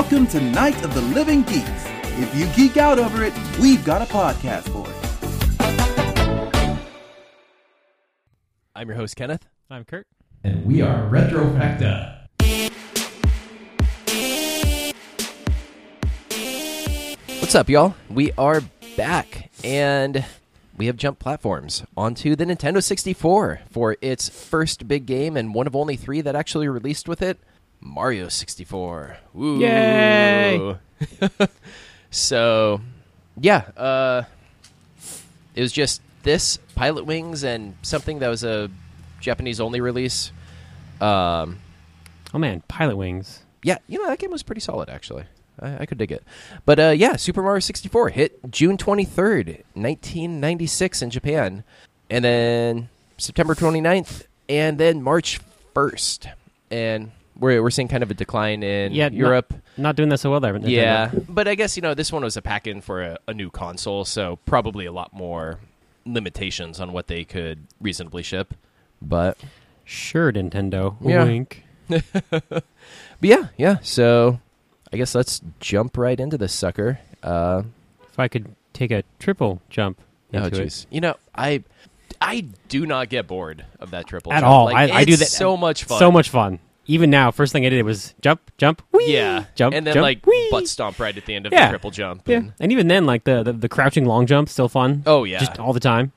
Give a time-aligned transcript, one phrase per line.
[0.00, 1.86] Welcome to Night of the Living Geeks.
[2.20, 6.78] If you geek out over it, we've got a podcast for it.
[8.76, 9.48] I'm your host, Kenneth.
[9.68, 10.06] I'm Kurt.
[10.44, 12.28] And we are Retrofacta.
[17.40, 17.96] What's up, y'all?
[18.08, 18.62] We are
[18.96, 20.24] back, and
[20.76, 25.66] we have jumped platforms onto the Nintendo 64 for its first big game and one
[25.66, 27.40] of only three that actually released with it
[27.80, 29.18] Mario 64.
[29.34, 29.60] Woo.
[29.60, 30.76] Yay!
[32.10, 32.80] so,
[33.40, 34.22] yeah, uh,
[35.54, 38.70] it was just this, Pilot Wings, and something that was a
[39.20, 40.32] Japanese only release.
[41.00, 41.58] Um,
[42.34, 43.42] Oh man, Pilot Wings.
[43.62, 45.24] yeah, you know that game was pretty solid actually.
[45.60, 46.22] I, I could dig it.
[46.66, 51.64] But uh, yeah, Super Mario 64 hit June 23rd, 1996 in Japan,
[52.10, 55.40] and then September 29th, and then March
[55.74, 56.32] 1st,
[56.70, 59.54] and we're we're seeing kind of a decline in Yeah, Europe.
[59.76, 60.54] Not doing that so well there.
[60.54, 60.70] Nintendo.
[60.70, 63.34] yeah, but I guess you know this one was a pack in for a, a
[63.34, 65.58] new console, so probably a lot more
[66.04, 68.54] limitations on what they could reasonably ship.
[69.00, 69.36] But
[69.84, 70.96] Sure, Nintendo.
[71.00, 71.24] Yeah.
[71.24, 71.64] Wink.
[73.20, 73.78] But yeah, yeah.
[73.82, 74.40] So
[74.92, 77.00] I guess let's jump right into this sucker.
[77.22, 77.62] Uh,
[78.10, 80.00] If I could take a triple jump
[80.34, 80.66] oh into it.
[80.66, 81.64] jeez, you know I
[82.20, 84.46] I do not get bored of that triple At jump.
[84.50, 84.64] all.
[84.66, 85.98] Like, I- I do that- so much fun.
[85.98, 86.58] So much fun.
[86.88, 90.02] Even now, first thing I did was jump, jump, whee, Yeah, jump, and then jump,
[90.02, 90.48] like whee.
[90.50, 91.66] butt stomp right at the end of Yeah.
[91.66, 92.26] the triple jump.
[92.26, 95.02] Yeah, and- and even then, like the, the the crouching long jump, still fun.
[95.06, 96.12] oh yeah, just all the time.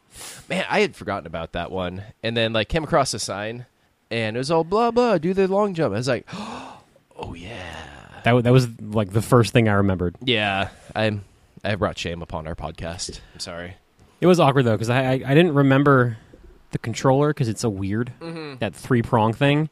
[0.50, 3.66] man, I had forgotten about that one, and then like came across a sign,
[4.10, 5.94] and it was all blah blah, do the long jump.
[5.94, 10.16] I was like, oh yeah, That that was like the first thing I remembered.
[10.24, 10.70] yeah.
[10.96, 11.24] I'm
[11.64, 13.20] I brought shame upon our podcast.
[13.34, 13.76] I'm sorry.
[14.22, 16.18] It was awkward though because I, I I didn't remember
[16.72, 18.58] the controller because it's so weird Mm-hmm.
[18.60, 19.70] that three prong thing,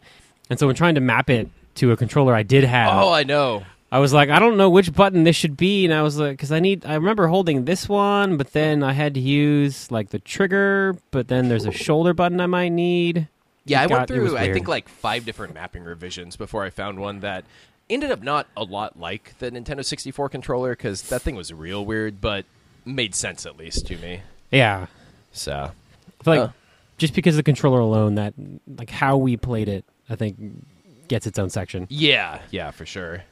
[0.49, 3.23] and so when trying to map it to a controller I did have, Oh, I
[3.23, 3.63] know.
[3.91, 6.33] I was like, I don't know which button this should be, and I was like,
[6.33, 10.09] because I need, I remember holding this one, but then I had to use like
[10.11, 13.27] the trigger, but then there's a shoulder button I might need.
[13.65, 14.53] Yeah, I went it was through I weird.
[14.53, 17.45] think like five different mapping revisions before I found one that
[17.89, 21.83] ended up not a lot like the Nintendo 64 controller because that thing was real
[21.83, 22.45] weird, but
[22.85, 24.21] made sense at least to me.
[24.51, 24.85] Yeah,
[25.31, 25.71] So
[26.19, 26.53] I feel like Uh.
[26.99, 28.33] just because of the controller alone, that
[28.77, 30.37] like how we played it, I think
[31.07, 31.87] gets its own section.
[31.89, 33.23] yeah, yeah, for sure.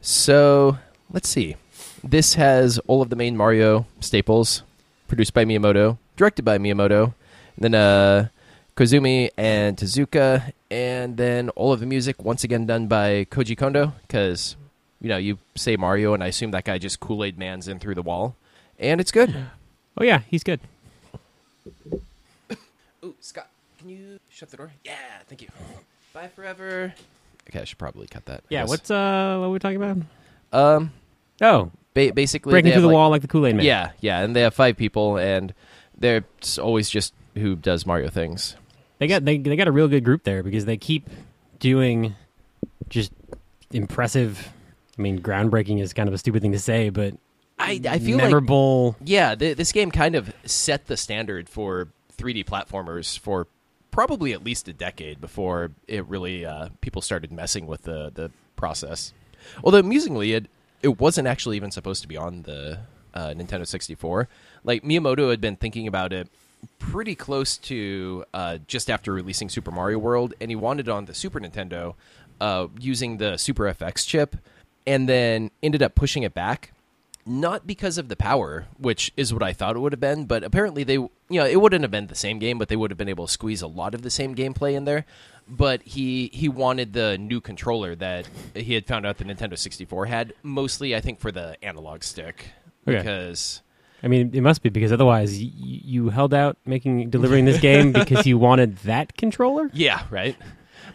[0.00, 0.78] So
[1.12, 1.56] let's see.
[2.02, 4.62] This has all of the main Mario staples,
[5.06, 7.14] produced by Miyamoto, directed by Miyamoto,
[7.56, 8.28] then uh,
[8.76, 13.92] Koizumi and Tezuka, and then all of the music once again done by Koji Kondo.
[14.02, 14.56] Because
[15.00, 17.78] you know you say Mario, and I assume that guy just Kool Aid Man's in
[17.78, 18.34] through the wall,
[18.78, 19.34] and it's good.
[19.96, 20.60] Oh yeah, he's good.
[23.04, 23.48] Ooh, Scott,
[23.78, 24.72] can you shut the door?
[24.84, 24.94] Yeah,
[25.28, 25.48] thank you.
[26.12, 26.92] Bye forever.
[27.48, 28.40] Okay, I should probably cut that.
[28.40, 28.68] I Yeah, guess.
[28.70, 29.98] what's uh, what were we talking about?
[30.52, 30.92] um
[31.40, 33.64] Oh, ba- basically breaking they through have, the like- wall like the Kool Aid Man.
[33.64, 35.54] Yeah, yeah, and they have five people, and
[35.96, 38.56] they're s- always just who does Mario things.
[38.98, 41.08] they got they they got a real good group there because they keep
[41.60, 42.16] doing
[42.88, 43.12] just
[43.70, 44.50] impressive.
[44.98, 47.14] I mean, groundbreaking is kind of a stupid thing to say, but
[47.60, 48.96] I I feel like memorable.
[49.04, 51.88] yeah, th- this game kind of set the standard for
[52.18, 53.46] 3D platformers for
[53.92, 58.32] probably at least a decade before it really uh, people started messing with the the
[58.56, 59.12] process.
[59.62, 60.48] Although amusingly, it
[60.82, 62.80] it wasn't actually even supposed to be on the
[63.14, 64.28] uh, Nintendo 64.
[64.64, 66.28] Like Miyamoto had been thinking about it
[66.78, 71.04] pretty close to uh, just after releasing Super Mario World, and he wanted it on
[71.04, 71.94] the Super Nintendo
[72.40, 74.36] uh, using the Super FX chip,
[74.86, 76.71] and then ended up pushing it back
[77.24, 80.42] not because of the power, which is what I thought it would have been, but
[80.42, 82.98] apparently they, you know, it wouldn't have been the same game, but they would have
[82.98, 85.04] been able to squeeze a lot of the same gameplay in there.
[85.48, 90.06] But he he wanted the new controller that he had found out the Nintendo 64
[90.06, 92.46] had, mostly I think for the analog stick,
[92.86, 92.98] Okay.
[92.98, 93.60] because
[94.04, 97.92] I mean, it must be because otherwise y- you held out making delivering this game
[97.92, 99.68] because you wanted that controller.
[99.72, 100.36] yeah, right.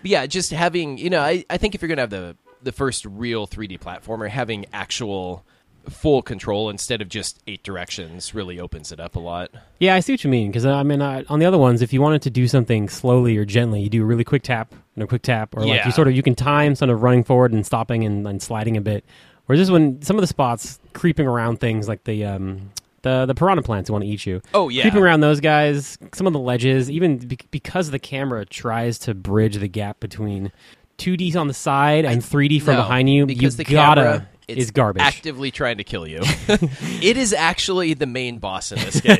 [0.01, 2.71] But yeah, just having you know, I I think if you're gonna have the the
[2.71, 5.45] first real 3D platformer, having actual
[5.89, 9.49] full control instead of just eight directions really opens it up a lot.
[9.79, 10.49] Yeah, I see what you mean.
[10.51, 13.37] Because I mean, uh, on the other ones, if you wanted to do something slowly
[13.37, 15.85] or gently, you do a really quick tap and a quick tap, or like Yeah.
[15.85, 18.75] you sort of you can time sort of running forward and stopping and, and sliding
[18.77, 19.05] a bit.
[19.45, 22.71] Whereas this one, some of the spots creeping around things like the um
[23.03, 24.41] the the piranha plants who want to eat you.
[24.53, 28.45] Oh yeah, Creeping around those guys, some of the ledges, even be- because the camera
[28.45, 30.51] tries to bridge the gap between
[30.97, 34.29] 2D on the side and 3D from No, behind you, because you the gotta camera
[34.47, 35.01] it's is garbage.
[35.03, 36.19] actively trying to kill you.
[36.47, 39.17] it is actually the main boss in this game.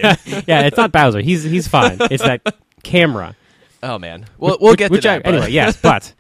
[0.48, 1.20] yeah, it's not Bowser.
[1.22, 1.98] He's he's fine.
[2.12, 2.42] It's that
[2.84, 3.36] camera.
[3.84, 5.24] oh man, well we'll which, get which to I, that.
[5.24, 5.52] but- anyway.
[5.52, 6.14] Yes, but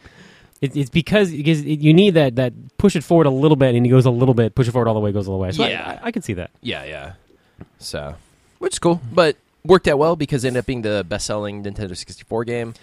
[0.59, 3.75] It, it's because, because it, you need that that push it forward a little bit,
[3.75, 5.41] and he goes a little bit, push it forward all the way, goes all the
[5.43, 5.51] way.
[5.51, 5.99] So I- Yeah.
[6.03, 6.49] I, I, can see that.
[6.61, 7.13] Yeah, yeah.
[7.79, 8.15] So,
[8.59, 11.95] which is cool, but worked out well because it ended up being the best-selling Nintendo
[11.95, 12.73] 64 game.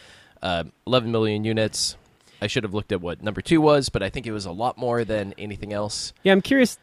[0.42, 1.96] Uh, 11 million units.
[2.42, 4.52] I should have looked at what number two was, but I think it was a
[4.52, 6.12] lot more than anything else.
[6.22, 6.78] Yeah, I'm curious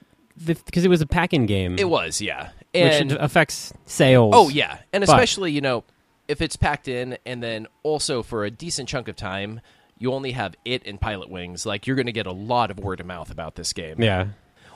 [0.45, 1.77] because it was a pack-in game.
[1.77, 4.33] It was, yeah, which affects sales.
[4.35, 5.83] oh yeah, and But- especially you know
[6.27, 9.59] if it's packed in, and then also for a decent chunk of time,
[9.97, 11.65] you only have it and Pilot Wings.
[11.65, 14.01] Like you're going to get a lot of word of mouth about this game.
[14.01, 14.27] yeah.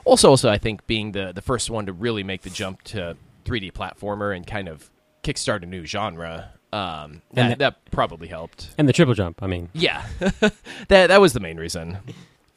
[0.04, 3.16] Also, also, I think being the the first one to really make the jump to
[3.44, 4.88] 3D platformer and kind of
[5.24, 8.70] kickstart a new genre, um, that, And the- that probably helped.
[8.78, 9.42] And the triple jump.
[9.42, 10.52] I mean, Yeah, that
[11.08, 11.98] that was the main reason.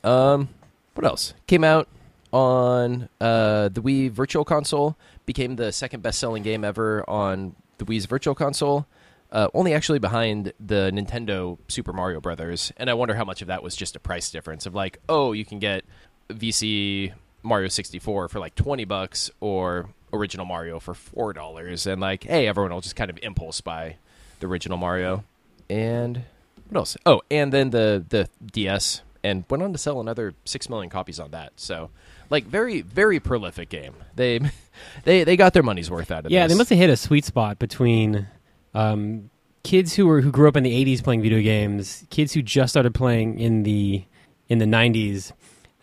[0.04, 0.50] Um,
[0.96, 1.88] what else came out
[2.32, 4.98] on uh, the Wii Virtual Console?
[5.26, 8.86] Became the second best-selling game ever on the Wii's Virtual Console.
[9.32, 13.48] Uh, only actually behind the Nintendo Super Mario Brothers, and I wonder how much of
[13.50, 15.86] that was just a price difference of like, oh, you can get
[16.30, 17.14] VC
[17.44, 22.74] Mario 64 for like 20 bucks or original Mario for $4 and like, hey, everyone
[22.74, 23.98] will just kind of impulse buy
[24.40, 25.24] the original Mario.
[25.70, 26.24] And
[26.70, 26.98] what else?
[27.06, 31.20] Oh, and then the the DS and went on to sell another 6 million copies
[31.20, 31.54] on that.
[31.58, 31.90] So,
[32.30, 33.96] like very very prolific game.
[34.16, 34.40] They
[35.04, 36.32] they they got their money's worth out of this.
[36.32, 36.54] yeah, this.
[36.54, 38.28] they must have hit a sweet spot between
[38.74, 39.30] um,
[39.64, 42.74] kids who were who grew up in the '80s playing video games, kids who just
[42.74, 44.04] started playing in the
[44.48, 45.32] in the '90s,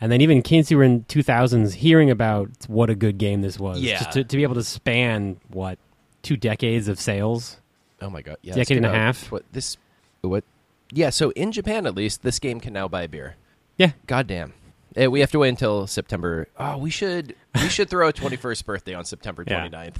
[0.00, 3.58] and then even kids who were in 2000s hearing about what a good game this
[3.58, 3.80] was.
[3.80, 3.98] Yeah.
[3.98, 5.78] Just to, to be able to span what
[6.22, 7.58] two decades of sales.
[8.02, 8.36] Oh my god!
[8.42, 9.30] Yeah, Decade and a half.
[9.32, 9.76] What this?
[10.20, 10.44] What?
[10.92, 11.10] Yeah.
[11.10, 13.36] So in Japan, at least, this game can now buy beer.
[13.78, 13.92] Yeah.
[14.06, 14.52] Goddamn.
[14.96, 16.48] Eh, we have to wait until September.
[16.58, 19.68] Oh, we should we should throw a 21st birthday on September Yeah.
[19.68, 19.96] 29th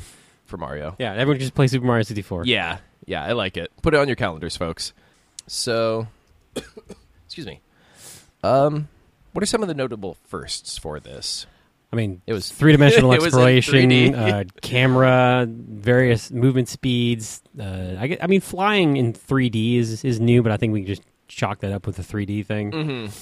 [0.46, 0.94] for Mario.
[0.98, 2.44] Yeah, everyone just play Super Mario 64.
[2.46, 3.70] Yeah, yeah, I like it.
[3.82, 4.92] Put it on your calendars, folks.
[5.46, 6.06] So,
[7.26, 7.60] excuse me.
[8.42, 8.88] Um,
[9.36, 11.44] what are some of the notable firsts for this?
[11.92, 17.42] I mean, It was three dimensional it was in exploration, uh, camera, various movement speeds.
[17.60, 20.80] Uh, I, get- I mean, flying in 3D is, is new, but I think we
[20.80, 22.70] can just chalk that up with the 3D thing.
[22.70, 23.12] Mm-hmm.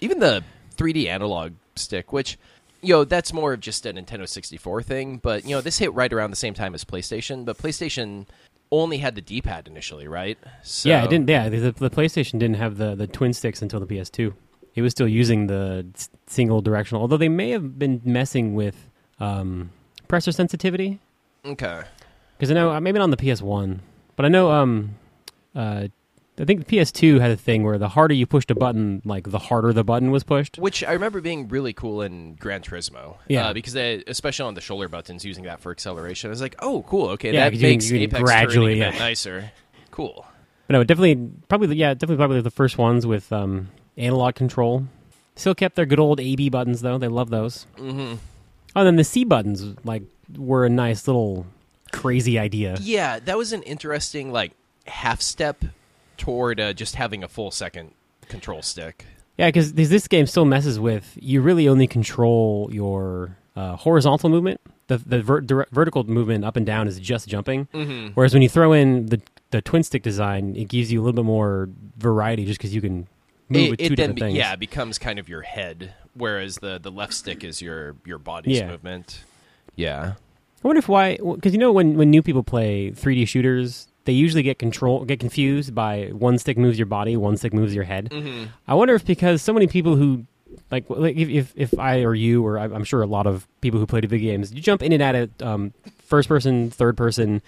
[0.00, 0.44] Even the
[0.76, 2.38] 3D analog stick, which
[2.80, 5.92] you know that's more of just a Nintendo 64 thing, but you know this hit
[5.94, 7.44] right around the same time as PlayStation.
[7.44, 8.26] But PlayStation
[8.70, 10.38] only had the D-pad initially, right?
[10.62, 11.28] So, Yeah, it didn't.
[11.28, 14.32] Yeah, the, the PlayStation didn't have the, the twin sticks until the PS2.
[14.76, 15.86] It was still using the
[16.26, 18.88] single directional, although they may have been messing with
[19.18, 19.70] um,
[20.06, 21.00] pressure sensitivity.
[21.44, 21.82] Okay.
[22.36, 23.80] Because I know uh, maybe not on the PS1,
[24.14, 24.96] but I know um,
[25.54, 25.88] uh,
[26.38, 29.30] I think the PS2 had a thing where the harder you pushed a button, like
[29.30, 30.58] the harder the button was pushed.
[30.58, 33.16] Which I remember being really cool in Gran Turismo.
[33.28, 33.48] Yeah.
[33.48, 36.28] Uh, because they, especially on the shoulder buttons, using that for acceleration.
[36.28, 37.08] I was like, oh, cool.
[37.10, 38.90] Okay, Yeah, that you makes you can Apex gradually, yeah.
[38.90, 39.50] nicer.
[39.90, 40.26] Cool.
[40.66, 44.86] But no, definitely, probably, yeah, definitely, probably the first ones with um, analog control.
[45.34, 46.98] Still kept their good old AB buttons though.
[46.98, 47.66] They love those.
[47.76, 48.14] Mm-hmm.
[48.74, 50.02] Oh, then the C buttons like
[50.36, 51.46] were a nice little
[51.92, 52.76] crazy idea.
[52.80, 54.52] Yeah, that was an interesting like
[54.86, 55.64] half step
[56.16, 57.92] toward uh, just having a full second
[58.28, 59.04] control stick.
[59.36, 61.42] Yeah, because this game still messes with you.
[61.42, 64.60] Really, only control your uh, horizontal movement.
[64.86, 67.66] The the ver- dir- vertical movement up and down is just jumping.
[67.74, 68.12] Mm-hmm.
[68.14, 69.20] Whereas when you throw in the
[69.50, 72.80] the twin stick design, it gives you a little bit more variety, just because you
[72.80, 73.06] can
[73.48, 76.90] move It, it then be- yeah it becomes kind of your head, whereas the the
[76.90, 78.68] left stick is your your body's Yeah.
[78.68, 79.24] movement.
[79.74, 80.14] Yeah.
[80.64, 84.12] I wonder if why because you know when when new people play 3D shooters, they
[84.12, 87.84] usually get control get confused by one stick moves your body, one stick moves your
[87.84, 88.10] head.
[88.10, 88.44] Mm-hmm.
[88.66, 90.24] I wonder if because so many people who
[90.70, 93.46] like like if if, if I or you or I'm I'm sure a lot of
[93.60, 95.72] people who play video games, you jump in and out of um,
[96.02, 97.42] first person, third person,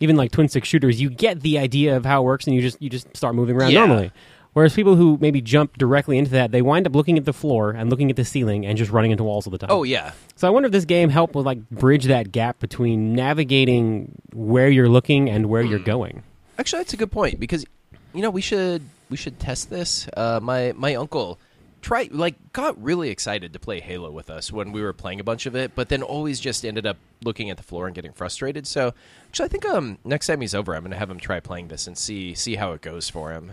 [0.00, 2.62] even like twin stick shooters, you get the idea of how it works and you
[2.62, 3.84] just you just start moving around Yeah.
[3.86, 4.10] normally.
[4.54, 7.72] Whereas people who maybe jump directly into that, they wind up looking at the floor
[7.72, 9.70] and looking at the ceiling and just running into walls all the time.
[9.70, 10.12] Oh yeah.
[10.36, 14.68] So I wonder if this game helped with like bridge that gap between navigating where
[14.68, 16.22] you're looking and where you're going.
[16.58, 17.66] Actually, that's a good point because
[18.14, 20.08] you know we should we should test this.
[20.16, 21.38] Uh, my my uncle
[21.82, 25.24] tried like got really excited to play Halo with us when we were playing a
[25.24, 28.12] bunch of it, but then always just ended up looking at the floor and getting
[28.12, 28.68] frustrated.
[28.68, 28.94] So
[29.26, 31.88] actually, I think um next time he's over, I'm gonna have him try playing this
[31.88, 33.52] and see see how it goes for him.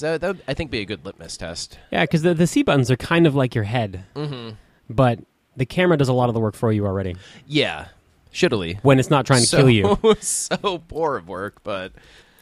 [0.00, 1.78] Because that, that would, I think be a good litmus test.
[1.90, 4.50] Yeah, because the, the C buttons are kind of like your head, Mm-hmm.
[4.88, 5.20] but
[5.56, 7.88] the camera does a lot of the work for you already Yeah,
[8.32, 9.98] shittily when it's not trying to so, kill you.
[10.20, 11.92] so poor of work, but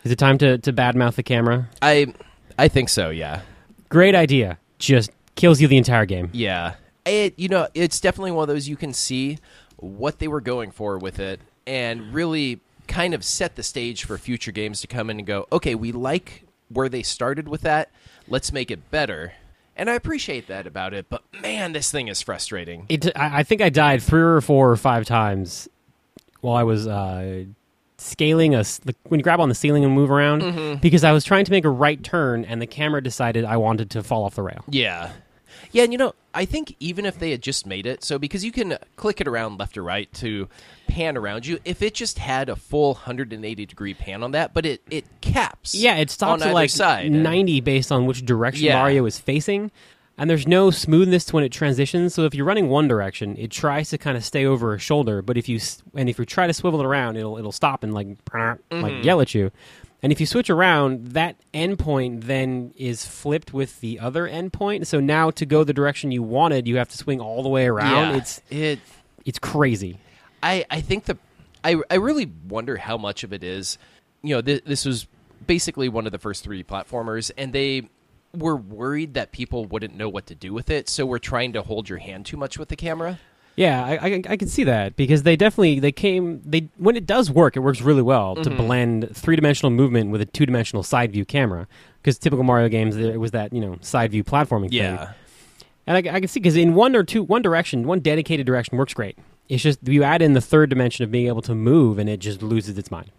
[0.04, 1.68] Is it time to, to badmouth the camera?
[1.80, 2.12] I
[2.58, 3.10] I think so.
[3.10, 3.40] Yeah.
[3.88, 4.58] Great idea.
[4.78, 6.28] Just kills you the entire game.
[6.32, 6.74] Yeah.
[7.06, 9.38] It you know, it's definitely one of those you can see
[9.76, 14.16] what they were going for with it and really kind of set the stage for
[14.18, 17.90] future games to come in and go, "Okay, we like where they started with that.
[18.28, 19.32] Let's make it better."
[19.78, 22.86] And I appreciate that about it, but man, this thing is frustrating.
[22.88, 25.68] It, I I think I died three or four or five times
[26.40, 27.44] while I was uh,
[27.98, 30.80] scaling a like, when you grab on the ceiling and move around Mm-hmm.
[30.80, 33.90] because I was trying to make a right turn and the camera decided I wanted
[33.90, 34.64] to fall off the rail.
[34.68, 35.12] Yeah.
[35.76, 38.44] Yeah, and you know, I think even if they had just made it so because
[38.44, 40.48] you can click it around left or right to
[40.88, 44.64] pan around you, if it just had a full 180 degree pan on that, but
[44.64, 45.74] it it caps.
[45.74, 47.12] Yeah, it stops at like side.
[47.12, 48.78] 90 based on which direction Yeah.
[48.78, 49.70] Mario is facing.
[50.18, 52.14] And there's no smoothness to when it transitions.
[52.14, 55.20] So if you're running one direction, it tries to kind of stay over a shoulder.
[55.20, 55.60] But if you
[55.94, 58.80] and if you try to swivel it around, it'll it'll stop and like Mm-hmm.
[58.80, 59.50] like yell at you.
[60.02, 64.86] And if you switch around, that endpoint then is flipped with the other endpoint.
[64.86, 67.66] So now to go the direction you wanted, you have to swing all the way
[67.66, 68.12] around.
[68.12, 68.78] Yeah, It's it
[69.24, 69.98] it's crazy.
[70.42, 71.18] I, I think the
[71.64, 73.78] I, I really wonder how much of it is
[74.22, 75.06] you know th- this was
[75.46, 77.88] basically one of the first 3D platformers and they
[78.34, 81.62] were worried that people wouldn't know what to do with it so we're trying to
[81.62, 83.18] hold your hand too much with the camera
[83.56, 87.06] Yeah, I, I, I can see that because they definitely they came they when it
[87.06, 88.56] does work, it works really well to Mm-hmm.
[88.58, 91.66] blend three dimensional movement with a two dimensional side view camera.
[92.02, 94.78] Because typical Mario games, it was that you know side view platforming thing.
[94.78, 95.12] yeah
[95.86, 98.76] and I, I can see because in one or two one direction, one dedicated direction
[98.76, 99.16] works great.
[99.48, 102.18] It's just you add in the third dimension of being able to move, and it
[102.20, 103.10] just loses its mind.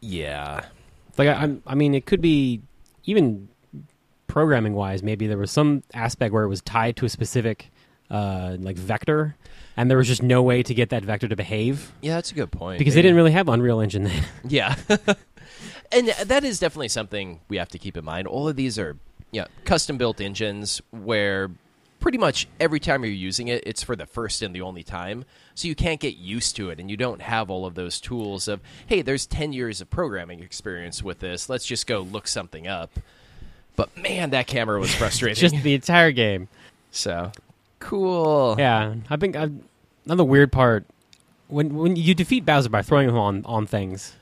[0.00, 0.64] yeah
[1.16, 2.60] Like I, I'm, I mean, it could be
[3.04, 3.48] even
[4.26, 5.02] programming wise.
[5.02, 7.70] Maybe there was some aspect where it was tied to a specific
[8.10, 9.36] uh, like vector,
[9.76, 12.34] and there was just no way to get that vector to behave yeah that's a
[12.34, 14.24] good point because they didn't really have Unreal Engine then.
[14.48, 14.76] Yeah.
[15.92, 18.26] and that is definitely something we have to keep in mind.
[18.28, 18.96] All of these are
[19.32, 21.50] yeah, custom built engines where
[21.98, 25.24] pretty much every time you're using it, it's for the first and the only time.
[25.54, 28.46] So you can't get used to it and you don't have all of those tools
[28.46, 31.48] of, hey, there's 10 years of programming experience with this.
[31.48, 32.90] Let's just go look something up.
[33.74, 35.40] But man, that camera was frustrating.
[35.40, 36.48] just the entire game.
[36.90, 37.32] so
[37.84, 38.56] cool.
[38.58, 39.50] Yeah, I think i
[40.04, 40.84] another weird part
[41.48, 44.14] when when you defeat Bowser by throwing him on on things.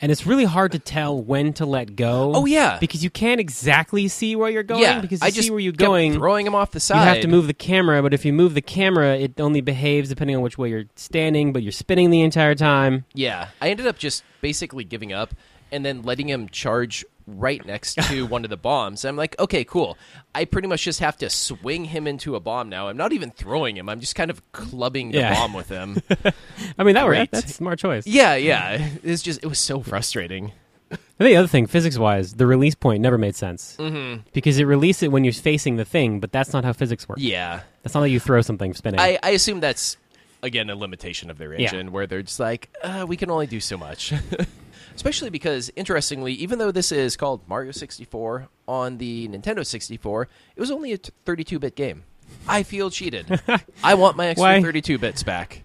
[0.00, 2.32] And it's really hard to tell when to let go.
[2.32, 2.78] Oh, yeah.
[2.78, 4.82] because you can't exactly see where you're going.
[4.82, 7.00] yeah, because to I just see where you're going, throwing him off the side.
[7.00, 8.00] you have to move the camera.
[8.00, 11.52] But if you move the camera, it only behaves depending on which way you're standing.
[11.52, 13.06] But you're spinning the entire time.
[13.12, 15.34] Yeah, I ended up just basically giving up
[15.72, 17.04] and then letting him charge
[17.36, 19.04] right next to one of the bombs.
[19.04, 19.96] I'm like, okay, cool.
[20.34, 22.88] I pretty much just have to swing him into a bomb now.
[22.88, 23.88] I'm not even throwing him.
[23.88, 25.34] I'm just kind of clubbing the Yeah.
[25.34, 26.00] bomb with him.
[26.78, 28.06] I mean, that were, that's a smart choice.
[28.06, 28.88] yeah, yeah.
[29.02, 30.52] It's just it was so frustrating.
[30.90, 34.22] I think the other thing, physics wise, the release point never made sense Mm-hmm.
[34.32, 37.18] because it released it when you're facing the thing, but that's not how physics work.
[37.20, 38.98] Yeah, That's not how you throw something spinning.
[39.00, 39.96] I, I assume that's
[40.42, 41.62] again a limitation of their Yeah.
[41.66, 44.14] engine, where they're just like, uh, we can only do so much.
[44.98, 50.26] Especially because, interestingly, even though this is called Mario 64 on the Nintendo 64,
[50.56, 52.02] it was only a 32-bit game.
[52.48, 53.40] I feel cheated.
[53.84, 55.62] I want my extra 32 bits back.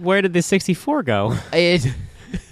[0.00, 1.36] Where did the 64 go?
[1.52, 1.92] I,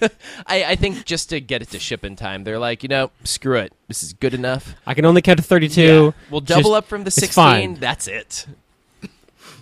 [0.46, 3.10] I, I think just to get it to ship in time, they're like, you know,
[3.24, 3.72] screw it.
[3.86, 4.74] This is good enough.
[4.86, 5.80] I can only count to 32.
[5.80, 6.10] Yeah.
[6.30, 7.76] We'll double Just- up from the 16.
[7.76, 8.46] That's it.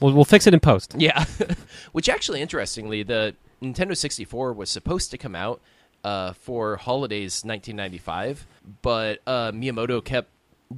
[0.01, 0.97] We'll, we'll fix it in post.
[0.99, 1.27] Yeah,
[1.93, 5.61] which actually, interestingly, the Nintendo 64 was supposed to come out
[6.07, 8.47] uh, for holidays 1995,
[8.81, 10.29] but uh, Miyamoto kept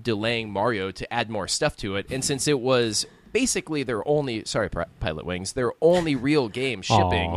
[0.02, 4.42] delaying Mario to add more stuff to it, and since it was basically their only
[4.46, 4.70] sorry,
[5.00, 7.36] Pilot Wings, their only real game shipping,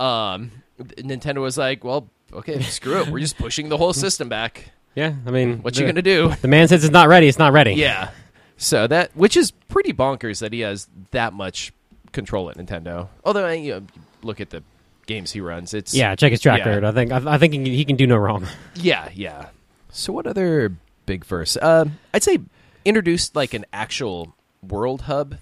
[0.00, 4.72] um, Nintendo was like, well, okay, screw it, we're just pushing the whole system back.
[4.96, 6.34] Yeah, I mean, What the, you gonna do?
[6.42, 7.28] The man says it's not ready.
[7.28, 7.74] It's not ready.
[7.74, 8.10] Yeah.
[8.56, 11.72] So that, which is pretty bonkers that he has that much
[12.10, 13.06] control at Nintendo.
[13.24, 13.82] Although, you know,
[14.22, 14.64] look at the
[15.08, 15.74] games he runs.
[15.74, 16.68] It's Yeah, check his track Yeah.
[16.68, 16.84] record.
[16.84, 18.46] I think I, I think he can, he can do no wrong.
[18.76, 19.46] yeah, yeah.
[19.90, 20.72] So what other
[21.06, 21.56] big firsts?
[21.56, 22.38] Uh, I'd say
[22.84, 25.32] introduced like an actual world hub.
[25.32, 25.40] 'Cause,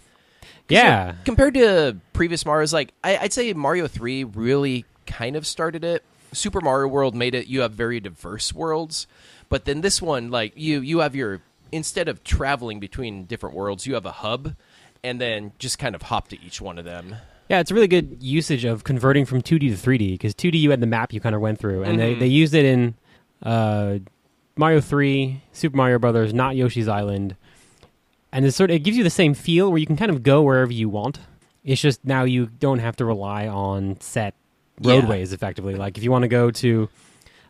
[0.71, 1.15] you know, Yeah.
[1.25, 6.03] compared to previous Mario's, like I, I'd say Mario Three really kind of started it.
[6.33, 7.47] Super Mario World made it.
[7.47, 9.07] You have very diverse worlds,
[9.49, 11.41] but then this one, like you, you have your
[11.73, 14.55] instead of traveling between different worlds, you have a hub,
[15.05, 17.17] and then just kind of hop to each one of them.
[17.49, 20.71] Yeah, it's a really good usage of converting from 2D to 3D because 2D you
[20.71, 22.19] had the map you kind of went through, and they, Mhm.
[22.21, 22.95] they used it in
[23.43, 23.99] uh,
[24.57, 27.37] Mario 3, Super Mario Brothers, not Yoshi's Island,
[28.33, 30.23] and it's sort of, it gives you the same feel where you can kind of
[30.23, 31.21] go wherever you want.
[31.63, 34.35] It's just now you don't have to rely on set
[34.81, 34.95] Yeah.
[34.95, 35.75] roadways effectively.
[35.75, 36.89] Like if you want to go to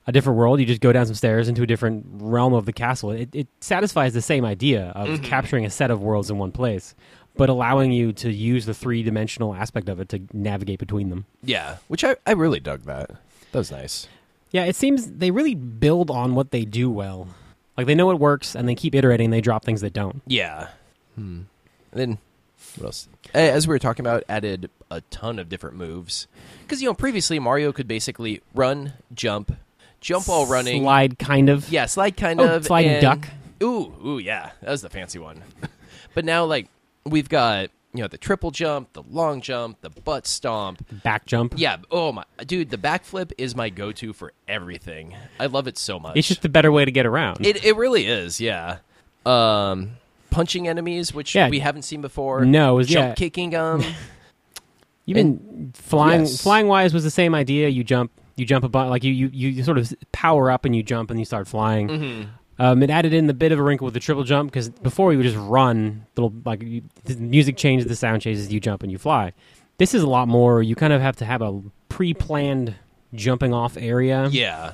[0.08, 2.72] a different world, you just go down some stairs into a different realm of the
[2.72, 3.10] castle.
[3.12, 5.22] It, it satisfies the same idea of Mhm.
[5.24, 6.94] capturing a set of worlds in one place,
[7.36, 11.26] but allowing you to use the three dimensional aspect of it to navigate between them.
[11.42, 13.10] Yeah, which I, I really dug that.
[13.52, 14.08] That was nice.
[14.50, 17.28] Yeah, it seems they really build on what they do well.
[17.76, 19.30] Like they know it works, and they keep iterating.
[19.30, 20.22] They drop things that don't.
[20.26, 20.68] Yeah.
[21.14, 21.42] Hmm.
[21.92, 22.18] And then
[22.76, 23.08] what else?
[23.34, 26.26] As we were talking about, added a ton of different moves
[26.62, 29.54] because you know previously Mario could basically run, jump,
[30.00, 31.68] jump while running, slide, kind of.
[31.70, 33.28] yeah, slide kind Oh, of, slide and duck.
[33.62, 35.42] Ooh, ooh, yeah, that was the fancy one.
[36.14, 36.68] but now, like,
[37.06, 40.84] we've got you know the triple jump, the long jump, the butt stomp.
[41.02, 41.54] back jump.
[41.56, 45.16] Yeah, oh my dude, the backflip is my go-to for everything.
[45.40, 46.16] I love it so much.
[46.16, 47.46] It's just the better way to get around.
[47.46, 48.78] It it really is, yeah.
[49.24, 49.92] Um,
[50.30, 51.48] punching enemies, which Yeah.
[51.48, 52.44] we haven't seen before.
[52.44, 53.14] No, it was- jump yeah.
[53.14, 53.82] kicking them.
[55.08, 56.42] Even flying, yes.
[56.42, 57.68] flying wise was the same idea.
[57.68, 60.74] You jump, you jump a bunch, like you, you, you sort of power up and
[60.74, 61.88] you jump and you start flying.
[61.88, 62.30] Mm-hmm.
[62.58, 65.12] Um, it added in the bit of a wrinkle with the triple jump because before
[65.12, 68.82] you would just run, little like you, the music changes, the sound changes, you jump
[68.82, 69.32] and you fly.
[69.78, 70.62] This is a lot more.
[70.62, 72.74] You kind of have to have a pre-planned
[73.14, 74.28] jumping off area.
[74.30, 74.72] yeah,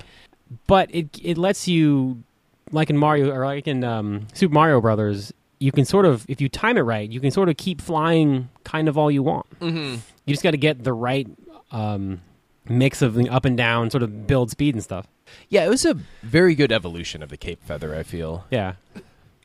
[0.66, 2.22] but it it lets you
[2.70, 6.40] like in Mario or like in um, Super Mario Brothers, you can sort of if
[6.40, 9.46] you time it right, you can sort of keep flying kind of all you want.
[9.60, 9.96] mm-hmm.
[10.24, 11.28] You just got to get the right
[11.72, 12.20] um,
[12.68, 15.06] mix of the up and down, sort of build speed and stuff.
[15.48, 15.64] yeah.
[15.64, 17.94] It was a very good evolution of the cape feather.
[17.94, 18.44] I feel.
[18.50, 18.74] Yeah,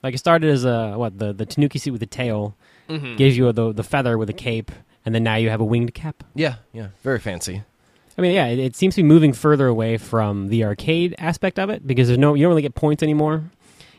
[0.04, 2.56] like it started as a what the the Tanuki suit with the tail
[2.90, 3.18] Mm-hmm.
[3.18, 4.72] gives you the the feather with a cape,
[5.06, 6.24] and then now you have a winged cap.
[6.36, 7.64] Yeah, yeah, very fancy.
[8.18, 11.60] I mean, yeah, it, it seems to be moving further away from the arcade aspect
[11.60, 13.44] of it because there's no you don't really get points anymore.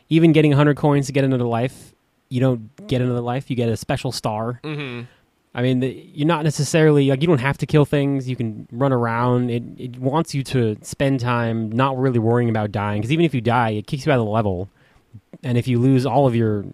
[0.09, 1.93] Even getting 100 coins to get another life,
[2.29, 3.51] you don't get another life.
[3.51, 4.59] You get a special star.
[4.63, 5.05] Mm-hmm.
[5.55, 8.29] I mean, the, you're not necessarily like you don't have to kill things.
[8.29, 9.49] You can run around.
[9.49, 13.33] It it wants you to spend time not really worrying about dying because even if
[13.33, 14.69] you die, it kicks you out of the level.
[15.43, 16.65] And if you lose all of your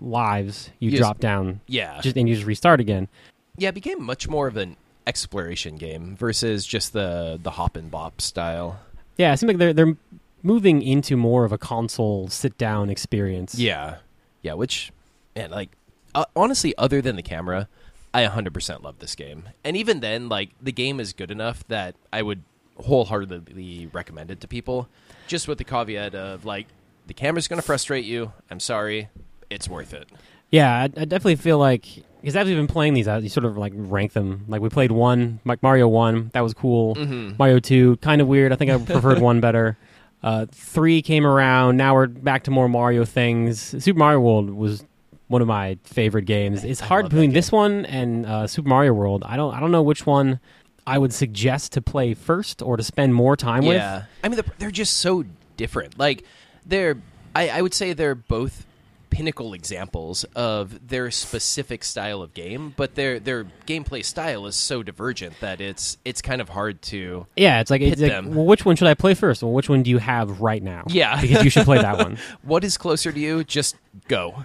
[0.00, 0.98] lives, you Yes.
[0.98, 3.08] drop down Yeah, just and you just restart again.
[3.56, 3.68] yeah.
[3.68, 4.76] It became much more of an
[5.06, 8.80] exploration game versus just the the hop and bop style.
[9.16, 9.96] Yeah, it seems like they're they're
[10.42, 13.54] moving into more of a console sit down experience.
[13.54, 13.96] Yeah,
[14.42, 14.54] yeah.
[14.54, 14.90] Which,
[15.36, 15.70] man, like
[16.14, 17.68] uh, honestly, other than the camera,
[18.14, 19.48] I 100% love this game.
[19.64, 22.44] And even then, like the game is good enough that I would
[22.76, 24.88] wholeheartedly recommend it to people,
[25.26, 26.68] just with the caveat of like
[27.08, 28.32] the camera's going to frustrate you.
[28.50, 29.08] I'm sorry,
[29.50, 30.08] it's worth it.
[30.50, 31.86] Yeah, I, I definitely feel like
[32.20, 34.44] because as we've been playing these out, you sort of like rank them.
[34.46, 36.94] Like we played one, like Mario one, that was cool.
[36.94, 37.32] Mm-hmm.
[37.36, 38.52] Mario two, kind of weird.
[38.52, 39.76] I think I preferred one better.
[40.22, 41.76] Uh, three came around.
[41.76, 43.60] Now we're back to more Mario things.
[43.60, 44.84] Super Mario World was
[45.28, 46.64] one of my favorite games.
[46.64, 49.22] It's hard between this one and uh, Super Mario World.
[49.26, 50.40] I don't I don't know which one
[50.86, 53.76] I would suggest to play first or to spend more time with.
[53.76, 55.24] Yeah, I mean they're, they're just so
[55.56, 55.98] different.
[55.98, 56.24] Like
[56.66, 56.96] they're,
[57.34, 58.66] I, I would say they're both
[59.10, 64.82] pinnacle examples of their specific style of game, but their their gameplay style is so
[64.82, 67.26] divergent that it's it's kind of hard to.
[67.36, 68.34] Yeah, it's like, it's like them.
[68.34, 69.42] well, which one should I play first?
[69.42, 70.84] Well, which one do you have right now?
[70.88, 71.20] Yeah.
[71.20, 72.18] because you should play that one.
[72.42, 73.44] What is closer to you?
[73.44, 73.76] Just
[74.08, 74.44] go.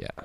[0.00, 0.24] Yeah.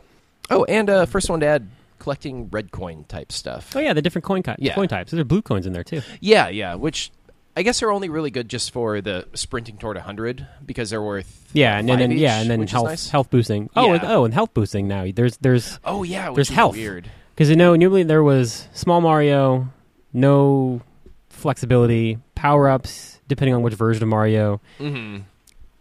[0.49, 1.67] Oh, and uh, first one to add
[1.99, 3.75] collecting red coin type stuff.
[3.75, 4.73] Oh yeah, the different coin, ki- Yeah.
[4.75, 5.11] coin types.
[5.11, 6.01] There's blue coins in there too.
[6.21, 6.75] Yeah, yeah.
[6.75, 7.11] Which
[7.57, 11.49] I guess are only really good just for the sprinting toward hundred because they're worth
[11.53, 13.09] Yeah, and, and then five yeah, each, and then which is health nice.
[13.09, 13.69] health boosting.
[13.75, 13.93] Oh, Yeah.
[13.95, 15.05] and, oh, and health boosting now.
[15.13, 16.75] There's there's Oh yeah, which There's is health.
[16.75, 17.09] Weird.
[17.33, 19.69] because you know normally there was small Mario,
[20.13, 20.81] no
[21.29, 24.61] flexibility, power ups depending on which version of Mario.
[24.79, 25.23] Mm-hmm.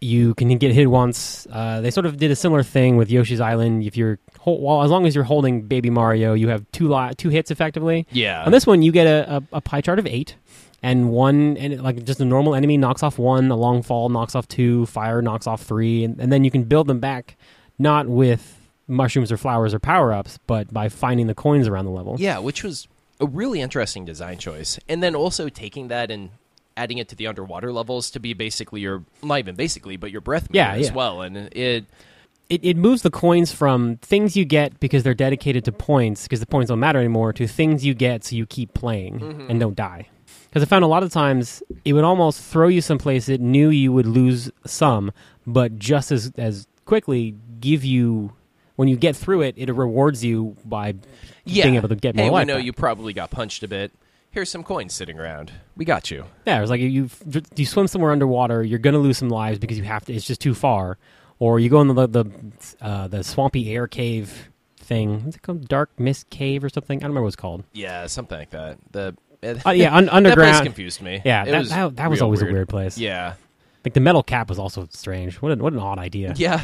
[0.01, 1.47] You can get hit once.
[1.51, 3.83] Uh, they sort of did a similar thing with Yoshi's Island.
[3.83, 7.13] If you're hol- well, as long as you're holding Baby Mario, you have two li-
[7.17, 8.05] two hits effectively.
[8.11, 8.43] Yeah.
[8.43, 10.35] On this one, you get a, a, a pie chart of eight,
[10.83, 14.09] and one, and it, like just a normal enemy knocks off one, a long fall
[14.09, 17.37] knocks off two, fire knocks off three, and, and then you can build them back,
[17.79, 21.91] not with mushrooms or flowers or power ups, but by finding the coins around the
[21.91, 22.17] level.
[22.19, 22.87] Yeah, which was
[23.19, 24.77] a really interesting design choice.
[24.87, 26.29] And then also taking that and
[26.77, 30.21] adding it to the underwater levels to be basically your not even basically, but your
[30.21, 30.93] breath meter Yeah, as yeah.
[30.93, 31.21] well.
[31.21, 31.85] And it
[32.49, 36.39] It, it moves the coins from things you get because they're dedicated to points, because
[36.39, 39.49] the points don't matter anymore, to things you get so you keep playing mm-hmm.
[39.49, 40.09] and don't die.
[40.49, 43.69] Because I found a lot of times it would almost throw you someplace it knew
[43.69, 45.11] you would lose some,
[45.45, 48.31] but just as as quickly give you
[48.75, 50.95] when you get through it, it rewards you by
[51.45, 51.63] yeah.
[51.63, 52.65] being able to get more hey, we know back.
[52.65, 53.91] you probably got punched a bit.
[54.35, 55.53] Here's some coins sitting around.
[55.77, 56.25] We got you.
[56.45, 57.09] Yeah, it's like you
[57.55, 60.13] you swim somewhere underwater, you're gonna lose some lives because you have to.
[60.13, 60.97] It's just too far,
[61.39, 62.25] or you go in the the
[62.81, 65.23] uh, the swampy air cave thing.
[65.23, 65.69] What's it called?
[65.69, 66.97] Dark Mist Cave or something?
[66.97, 67.63] I don't remember what it's called.
[67.71, 68.77] Yeah, something like that.
[68.91, 69.15] The
[69.65, 71.21] Uh, yeah, un- that place confused me.
[71.23, 72.97] Yeah, It that, that, that was always a weird place.
[72.97, 73.35] Yeah.
[73.85, 75.41] like the metal cap was also strange.
[75.41, 76.33] What a, what an odd idea.
[76.35, 76.61] Yeah.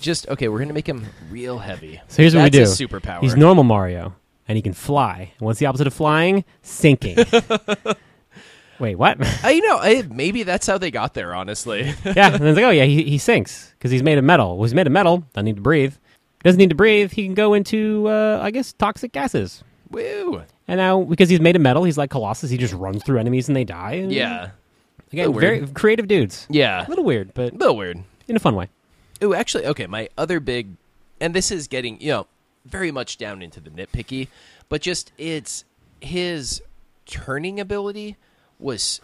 [0.00, 2.00] Just okay, we're gonna make him real heavy.
[2.08, 2.60] So here's what we do.
[2.60, 3.20] That's superpower.
[3.20, 4.14] He's normal Mario,
[4.48, 5.32] and he can fly.
[5.38, 6.44] And what's the opposite of flying?
[6.62, 7.16] Sinking.
[8.78, 9.16] Wait, what?
[9.44, 11.34] I, you know, I, maybe that's how they got there.
[11.34, 14.24] Honestly, yeah, and then it's like, oh yeah, he, he sinks because he's made of
[14.24, 14.56] metal.
[14.56, 15.18] Well, he's made of metal.
[15.34, 15.94] Doesn't need to breathe.
[16.42, 17.12] Doesn't need to breathe.
[17.12, 19.62] He can go into, uh, I guess, toxic gases.
[19.90, 20.42] woo.
[20.66, 22.50] And now, because he's made of metal, he's like Colossus.
[22.50, 23.94] He just runs through enemies and they die.
[23.94, 24.50] And Yeah,
[25.12, 26.46] again, very creative dudes.
[26.50, 28.02] yeah, A little weird, but a little weird.
[28.26, 28.68] in a fun way.
[29.20, 29.86] Oh, actually, okay.
[29.86, 30.68] My other big,
[31.20, 32.26] and this is getting you know
[32.64, 34.28] very much down into the nitpicky,
[34.68, 35.64] but just it's
[36.00, 36.62] his
[37.06, 38.16] turning ability
[38.58, 39.00] was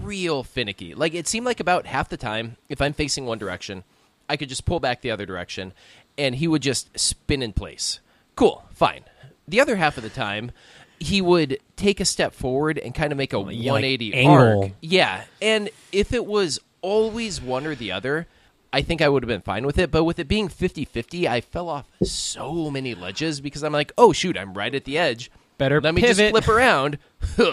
[0.00, 0.94] real finicky.
[0.94, 3.84] Like it seemed like about half the time, if I'm facing one direction,
[4.28, 5.72] I could just pull back the other direction,
[6.16, 8.00] and he would just spin in place.
[8.36, 9.04] Cool, fine.
[9.46, 10.52] The other half of the time.
[11.00, 14.62] He would take a step forward and kind of make a yeah, like 180 angle.
[14.62, 14.72] arc.
[14.80, 18.26] Yeah, and if it was always one or the other,
[18.74, 19.92] I think I would have been fine with it.
[19.92, 23.92] But with it being 50 50, I fell off so many ledges because I'm like,
[23.96, 25.30] oh, shoot, I'm right at the edge.
[25.58, 26.98] Better Let me just flip around.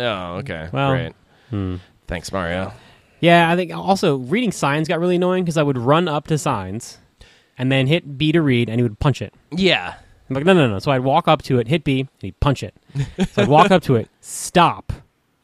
[0.00, 0.68] Oh, okay.
[0.72, 1.12] Well, Great.
[1.50, 1.76] Hmm.
[2.06, 2.72] Thanks, Mario.
[3.18, 6.38] Yeah, I think also reading signs got really annoying because I would run up to
[6.38, 6.98] signs
[7.58, 9.34] and then hit B to read and he would punch it.
[9.50, 9.94] Yeah.
[10.30, 10.78] I'm like, no, no, no.
[10.78, 12.76] So I'd walk up to it, hit B, and he'd punch it.
[13.32, 14.92] so I'd walk up to it, stop,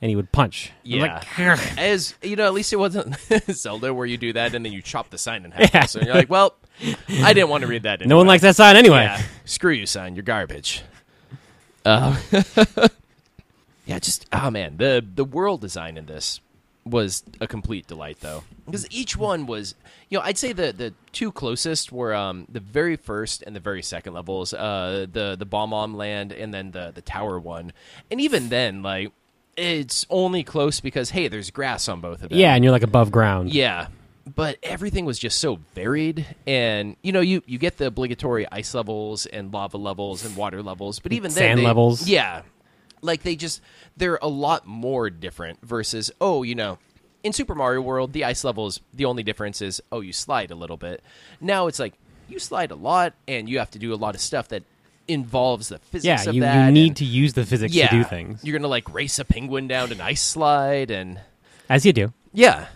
[0.05, 0.71] and he would punch.
[0.83, 1.23] Yeah.
[1.39, 1.79] like.
[1.79, 3.17] As you know, at least it wasn't
[3.51, 5.73] Zelda where you do that and then you chop the sign in half.
[5.73, 5.87] Yeah.
[5.87, 6.55] So you're like, well,
[7.09, 8.01] I didn't want to read that.
[8.07, 9.05] no one likes that sign anyway.
[9.05, 9.23] Yeah.
[9.47, 10.15] Screw you, sign.
[10.15, 10.83] You're garbage.
[11.87, 12.21] Uh,
[13.87, 16.43] yeah, just oh man, the the world design in this
[16.85, 19.75] was a complete delight though, because each one was,
[20.11, 23.61] you know, I'd say the the two closest were um the very first and the
[23.61, 27.73] very second levels, uh the the bomb on land and then the the tower one,
[28.11, 29.11] and even then like
[29.57, 32.39] it's only close because hey, there's grass on both of them.
[32.39, 33.53] Yeah, and you're like above ground.
[33.53, 33.89] Yeah,
[34.35, 38.75] but everything was just so varied, and you know, you you get the obligatory ice
[38.75, 42.09] levels and lava levels and water levels, but even then, Sand they- levels.
[42.09, 42.43] yeah,
[43.03, 43.61] like they just
[43.97, 46.79] they're a lot more different versus oh, you know.
[47.23, 50.55] In Super Mario World, the ice levels, the only difference is, oh, you slide a
[50.55, 51.03] little bit.
[51.41, 51.95] Now it's like
[52.29, 54.63] you slide a lot, and you have to do a lot of stuff that
[55.09, 57.97] involves the physics Yeah, of you, you need and- to use the physics yeah, to
[57.99, 58.43] do things.
[58.45, 61.21] You're gonna like race a penguin down an ice slide, and
[61.69, 62.13] As you do.
[62.33, 62.67] yeah,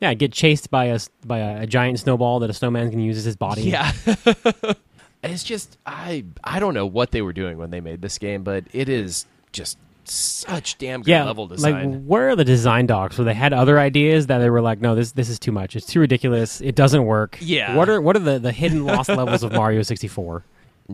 [0.00, 3.16] Yeah, get chased by a, by a, a giant snowball that a snowman can use
[3.18, 3.62] as his body.
[3.62, 3.92] Yeah.
[5.22, 8.42] it's just I I don't know what they were doing when they made this game,
[8.42, 13.16] but it is just such damn good Yeah, level like where are the design docs
[13.16, 15.76] where they had other ideas that they were like, no, this this is too much.
[15.76, 16.60] It's too ridiculous.
[16.60, 17.38] It doesn't work.
[17.40, 17.76] Yeah.
[17.76, 20.44] What are what are the, the hidden lost levels of Mario 64?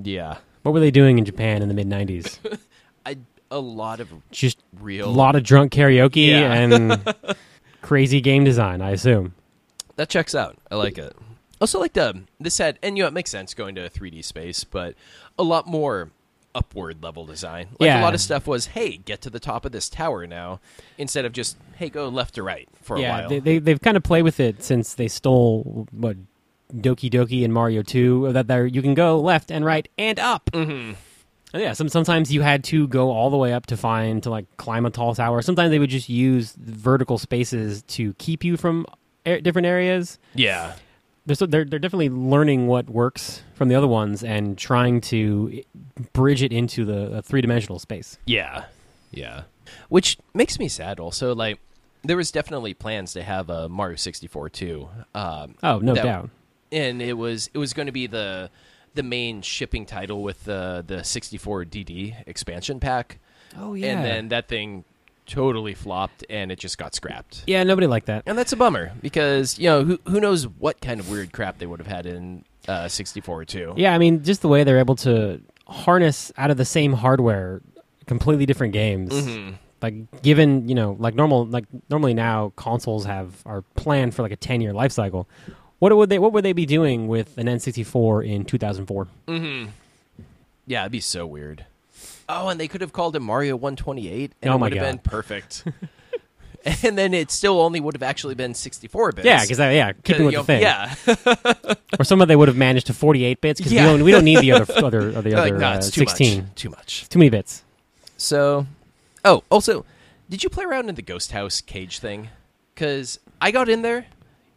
[0.02, 0.36] yeah.
[0.62, 2.38] What were they doing in Japan in the mid 90s?
[3.06, 3.16] I
[3.50, 6.52] a lot of Just real a lot of drunk karaoke Yeah.
[6.52, 7.14] and
[7.82, 9.34] crazy game design, I assume.
[9.96, 10.56] that checks out.
[10.70, 11.16] I like it.
[11.60, 14.24] Also like the this had and you know it makes sense going to a 3D
[14.24, 14.94] space, but
[15.38, 16.10] a lot more
[16.54, 17.68] upward level design.
[17.78, 18.00] Like Yeah.
[18.00, 20.60] a lot of stuff was, hey, get to the top of this tower now,
[20.96, 23.28] instead of just, hey, go left to right for a yeah, while.
[23.28, 26.16] they, they they've kind of played with it since they stole what
[26.74, 30.50] Doki Doki and Mario 2 that there you can go left and right and up.
[30.52, 30.94] mm-hmm.
[31.54, 34.30] And yeah, some sometimes you had to go all the way up to find to
[34.30, 35.40] like climb a tall tower.
[35.40, 38.84] Sometimes they would just use vertical spaces to keep you from
[39.24, 40.18] a- different areas.
[40.34, 40.74] Yeah.
[41.24, 45.62] They're, so they're they're definitely learning what works from the other ones and trying to
[46.12, 48.18] bridge it into the three dimensional space.
[48.26, 48.64] Yeah,
[49.10, 49.42] yeah.
[49.88, 51.00] Which makes me sad.
[51.00, 51.58] Also, like
[52.02, 54.88] there was definitely plans to have a Mario sixty four too.
[55.14, 56.30] Um, Oh, no that- doubt.
[56.72, 58.50] And it was it was going to be the
[58.94, 63.18] the main shipping title with the the sixty four DD expansion pack.
[63.56, 64.84] Oh yeah, And then that thing
[65.26, 67.44] totally flopped, and it just got scrapped.
[67.46, 68.22] yeah, nobody liked that.
[68.26, 71.58] And that's a bummer because you know who who knows what kind of weird crap
[71.58, 73.72] they would have had in uh, sixty four too.
[73.76, 77.60] Yeah, I mean, just the way they're able to harness out of the same hardware
[78.06, 79.12] completely different games.
[79.12, 79.54] Mhm.
[79.80, 84.32] Like given, you know, like normal like normally now consoles have are planned for like
[84.32, 85.28] a 10-year life cycle.
[85.78, 89.06] What would they what would they be doing with an N64 in 2004?
[89.28, 89.70] Mm-hmm.
[90.66, 91.64] Yeah, it'd be so weird.
[92.28, 94.82] Oh, and they could have called it Mario 128, and Oh it my would have
[94.84, 94.90] God.
[94.90, 95.64] been perfect.
[96.82, 99.24] and then it still only would have actually been 64 bits.
[99.26, 100.60] Yeah, because yeah, keeping with the thing.
[100.62, 100.94] Yeah,
[101.98, 103.84] Or some of they would have managed to 48 bits because Yeah.
[103.84, 105.76] we don't we don't need the other other or the They're like, other no, uh,
[105.76, 106.38] it's too 16.
[106.42, 106.54] much.
[106.54, 107.08] Too much.
[107.08, 107.62] Too many bits.
[108.18, 108.66] So,
[109.24, 109.84] oh, also,
[110.28, 112.28] did you play around in the ghost house cage thing?
[112.74, 114.06] Because I got in there,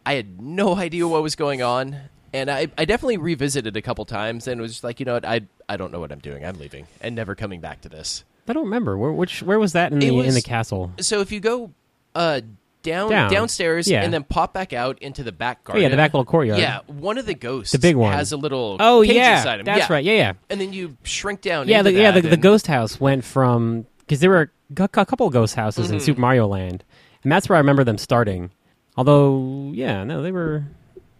[0.04, 1.96] I had no idea what was going on,
[2.32, 5.24] and I, I definitely revisited a couple times, and was just like, you know what,
[5.24, 6.44] I I don't know what I'm doing.
[6.44, 8.24] I'm leaving and never coming back to this.
[8.48, 10.92] I don't remember where which where was that in It the in the castle.
[11.00, 11.70] So if you go
[12.14, 12.40] uh,
[12.82, 13.30] down, Down.
[13.30, 14.02] downstairs Yeah.
[14.02, 15.82] and then pop back out into the back Oh garden.
[15.84, 16.58] yeah, the back little courtyard.
[16.58, 18.12] Yeah, one of the ghosts, The big one.
[18.12, 19.64] has a little Oh cage yeah, inside him.
[19.66, 19.92] that's yeah.
[19.92, 20.04] right.
[20.04, 20.32] Yeah, yeah.
[20.50, 21.68] And then you shrink down.
[21.68, 22.10] Yeah, into the, yeah.
[22.10, 25.94] The, that the ghost house went from because there were a couple ghost houses Mm-hmm.
[25.94, 26.82] in Super Mario Land,
[27.22, 28.50] and that's where I remember them starting.
[28.96, 30.64] Although, yeah, no, they were.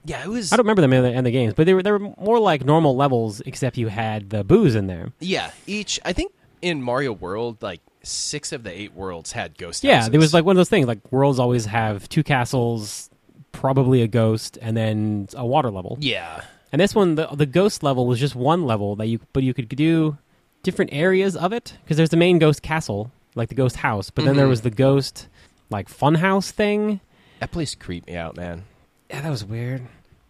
[0.04, 0.52] Yeah, it was.
[0.52, 2.38] I don't remember them in the, in the games, but they were they were more
[2.38, 5.12] like normal levels, except you had the booze in there.
[5.20, 6.00] Yeah, each.
[6.04, 10.10] I think in Mario World, like six of the eight worlds had ghost Yeah, houses.
[10.10, 10.86] there was like one of those things.
[10.88, 13.10] Like worlds always have two castles,
[13.52, 15.96] probably a ghost, and then a water level.
[16.00, 16.42] Yeah.
[16.72, 19.54] And this one, the the ghost level was just one level that you, but you
[19.54, 20.18] could do
[20.64, 24.24] different areas of it because there's the main ghost castle, like the ghost house, but
[24.24, 24.50] then there Mhm.
[24.50, 25.28] was the ghost
[25.70, 27.00] like fun house thing.
[27.42, 28.62] That place creeped me out, man.
[29.10, 29.82] Yeah, that was weird.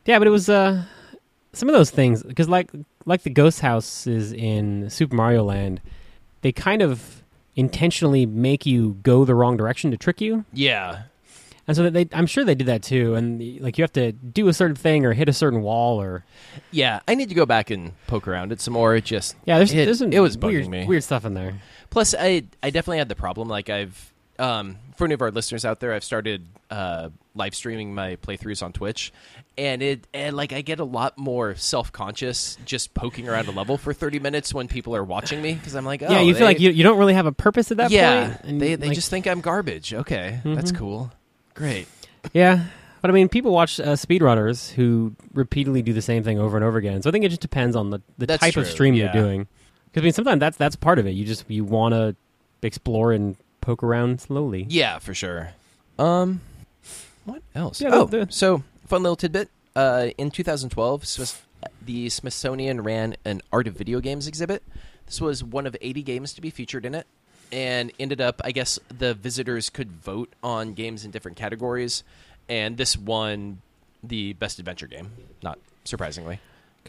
[0.07, 0.85] Yeah, but it was uh
[1.53, 2.71] some of those things because like
[3.05, 5.83] like the ghost houses in Super Mario Land,
[6.41, 7.23] they kind of
[7.55, 10.47] intentionally make you go the wrong direction to trick you.
[10.55, 11.03] Yeah.
[11.69, 13.15] And so they, I'm sure they did that too.
[13.15, 16.25] And like you have to do a certain thing or hit a certain wall or
[16.71, 18.97] Yeah, I need to go back and poke around it some more.
[18.97, 20.87] It just yeah, there's it, there's some it was bugging weird me.
[20.87, 21.61] weird stuff in there.
[21.91, 23.49] Plus, I I definitely had the problem.
[23.49, 24.12] Like I've
[24.43, 28.63] um, for any of our listeners out there, I've started uh, live streaming my playthroughs
[28.63, 29.13] on Twitch,
[29.57, 33.53] and it and like I get a lot more self conscious just poking around a
[33.53, 36.35] level for thirty minutes when people are watching me because I'm like, oh, yeah, you
[36.35, 38.41] feel like you, you don't really have a purpose at that yeah, point.
[38.45, 39.95] and, they they like- just think I'm garbage.
[39.95, 40.77] Okay, that's Mhm.
[40.79, 41.13] cool,
[41.55, 41.87] great.
[42.33, 42.65] yeah.
[43.01, 46.65] But I mean, people watch uh, speedrunners who repeatedly do the same thing over and
[46.65, 47.03] over again.
[47.03, 49.05] So I think it just depends on the, the That's type of stream yeah.
[49.13, 49.49] you're doing.
[49.87, 51.11] Because I mean, sometimes that's that's part of it.
[51.11, 52.15] You just you want to
[52.63, 54.67] explore and poke around slowly.
[54.69, 55.53] Yeah, for sure.
[55.99, 56.41] Um,
[57.25, 57.81] what else?
[57.81, 59.49] Yeah, oh, the- the- so fun little tidbit.
[59.75, 61.47] Uh, in 2012, Smith-
[61.81, 64.63] the Smithsonian ran an Art of Video Games exhibit.
[65.07, 67.07] This was one of 80 games to be featured in it,
[67.51, 72.03] and ended up, I guess, the visitors could vote on games in different categories,
[72.49, 73.63] and this won
[74.03, 75.11] the best adventure game.
[75.43, 76.41] Not surprisingly.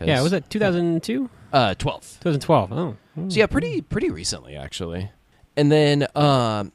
[0.01, 1.29] Yeah, was it 2002?
[1.53, 2.17] Uh, 12.
[2.21, 2.73] 2012.
[2.73, 2.97] Oh,
[3.29, 5.11] So yeah, pretty pretty recently actually.
[5.55, 6.71] And then um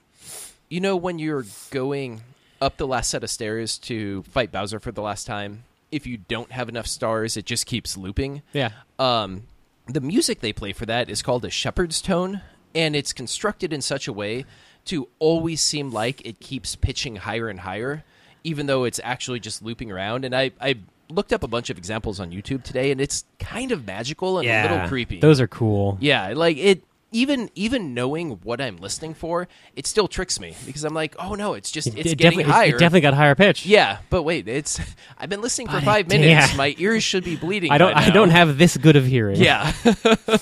[0.69, 2.21] you know when you're going
[2.61, 6.17] up the last set of stairs to fight Bowser for the last time, if you
[6.19, 8.43] don't have enough stars, it just keeps looping.
[8.53, 8.71] yeah.
[8.99, 9.45] Um
[9.87, 12.43] the music they play for that is called a Shepard's tone
[12.75, 14.45] and it's constructed in such a way
[14.85, 18.05] to always seem like it keeps pitching higher and higher
[18.45, 20.77] even though it's actually just looping around and I I
[21.11, 24.47] looked up a bunch of examples on YouTube today and it's kind of magical and
[24.47, 25.21] a little creepy.
[25.21, 25.97] Those are cool.
[26.01, 30.85] Yeah, like it even even knowing what I'm listening for, it still tricks me because
[30.85, 32.68] I'm like, oh no, it's just It- it's it getting higher.
[32.68, 33.64] It definitely got higher pitch.
[33.66, 34.79] yeah, but wait, it's
[35.18, 36.51] I've been listening for But five minutes.
[36.51, 36.57] yeah.
[36.57, 37.71] My ears should be bleeding.
[37.73, 37.94] I don't.
[37.94, 39.37] I don't have this good of hearing.
[39.40, 39.73] Yeah,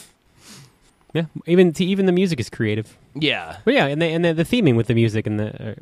[1.14, 1.26] Yeah.
[1.46, 2.96] Even to, even the music is creative.
[3.14, 3.58] yeah.
[3.64, 5.74] But yeah, and the, and the, the theming with the music and the uh,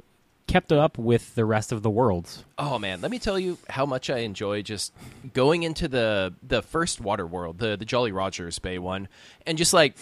[0.47, 2.45] kept up with the rest of the worlds.
[2.57, 4.93] Oh man, let me tell you how much I enjoy just
[5.33, 9.09] going into the the first water world, the the Jolly Rogers Bay one,
[9.45, 9.97] and just like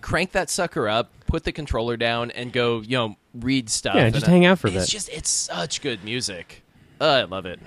[0.00, 3.96] crank that sucker up, put the controller down, and go, you know, read stuff.
[3.96, 6.62] Yeah, just uh, hang out for a It's just it's such good music.
[7.00, 7.60] Uh, I love it.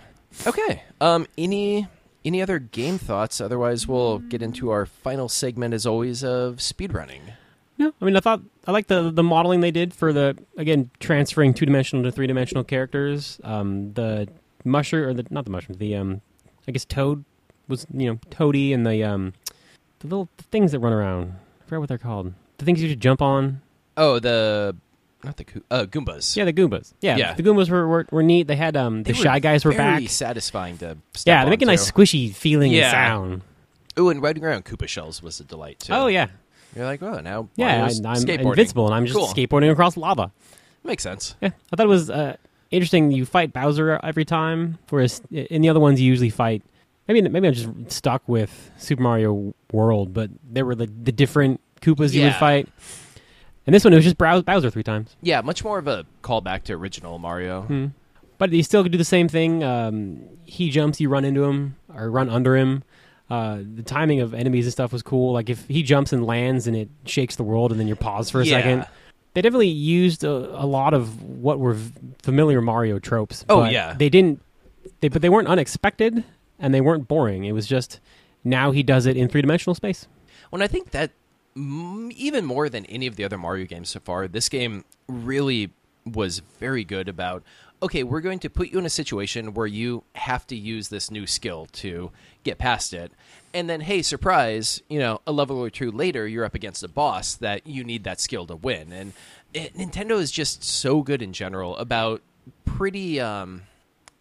[0.47, 0.83] Okay.
[1.01, 1.27] Um.
[1.37, 1.87] Any
[2.25, 3.41] any other game thoughts?
[3.41, 7.21] Otherwise, we'll get into our final segment, as always, of speedrunning.
[7.77, 10.91] No, I mean I thought I like the the modeling they did for the again
[10.99, 13.39] transferring two dimensional to three dimensional characters.
[13.43, 14.27] Um, the
[14.65, 16.21] mushroom or the not the mushroom, the um,
[16.67, 17.23] I guess toad
[17.69, 19.33] was you know toady and the um,
[19.99, 21.35] the little things that run around.
[21.69, 22.33] I forgot what they're called.
[22.57, 23.61] The things you just jump on.
[23.95, 24.75] Oh, the
[25.23, 26.35] not the uh, Goombas.
[26.35, 26.93] Yeah, the Goombas.
[26.99, 27.33] Yeah, Yeah.
[27.35, 28.47] the Goombas were, were were neat.
[28.47, 30.09] They had um They the shy guys were very back.
[30.09, 30.97] satisfying to.
[31.25, 32.89] Yeah, they make a nice squishy feeling Yeah.
[32.89, 33.41] sound.
[33.99, 35.93] Ooh, and riding around Koopa shells was a delight too.
[35.93, 36.27] Oh yeah,
[36.75, 37.85] You're like, oh, now yeah.
[37.87, 39.27] I, I'm invincible and I'm just Cool.
[39.27, 40.31] skateboarding across lava.
[40.83, 41.35] Makes sense.
[41.39, 42.35] Yeah, I thought it was uh,
[42.71, 43.11] interesting.
[43.11, 46.63] You fight Bowser every time, whereas in the other ones you usually fight.
[47.09, 51.59] Maybe maybe I'm just stuck with Super Mario World, but there were the, the different
[51.81, 52.69] Koopas you would fight.
[53.65, 55.15] And this one it was just Bowser three times.
[55.21, 57.63] Yeah, much more of a callback to original Mario.
[57.63, 57.85] Hmm.
[58.37, 59.63] But you still could do the same thing.
[59.63, 62.83] Um, he jumps, you run into him or run under him.
[63.27, 65.33] Uh, the timing of enemies and stuff was cool.
[65.33, 68.29] Like if he jumps and lands and it shakes the world, and then you pause
[68.29, 68.57] for a Yeah.
[68.59, 68.85] second.
[69.33, 71.91] They definitely used a, a lot of what were v-
[72.23, 73.45] familiar Mario tropes.
[73.49, 73.93] Oh, but yeah.
[73.97, 74.41] they didn't.
[75.01, 76.23] They but they weren't unexpected
[76.59, 77.45] and they weren't boring.
[77.45, 77.99] It was just
[78.43, 80.07] now he does it in three dimensional space.
[80.49, 81.11] When I think that
[81.55, 85.71] even more than any of the other Mario games so far, this game really
[86.05, 87.43] was very good about
[87.81, 91.09] okay, we're going to put you in a situation where you have to use this
[91.09, 92.11] new skill to
[92.43, 93.11] get past it.
[93.53, 96.87] And then, hey, surprise, you know, a level or two later, you're up against a
[96.87, 98.91] boss that you need that skill to win.
[98.91, 99.13] And
[99.53, 102.21] it, Nintendo is just so good in general about
[102.65, 103.63] pretty, um,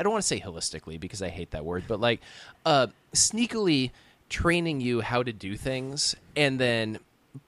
[0.01, 2.21] I don't want to say holistically because I hate that word, but like
[2.65, 3.91] uh, sneakily
[4.29, 6.99] training you how to do things and then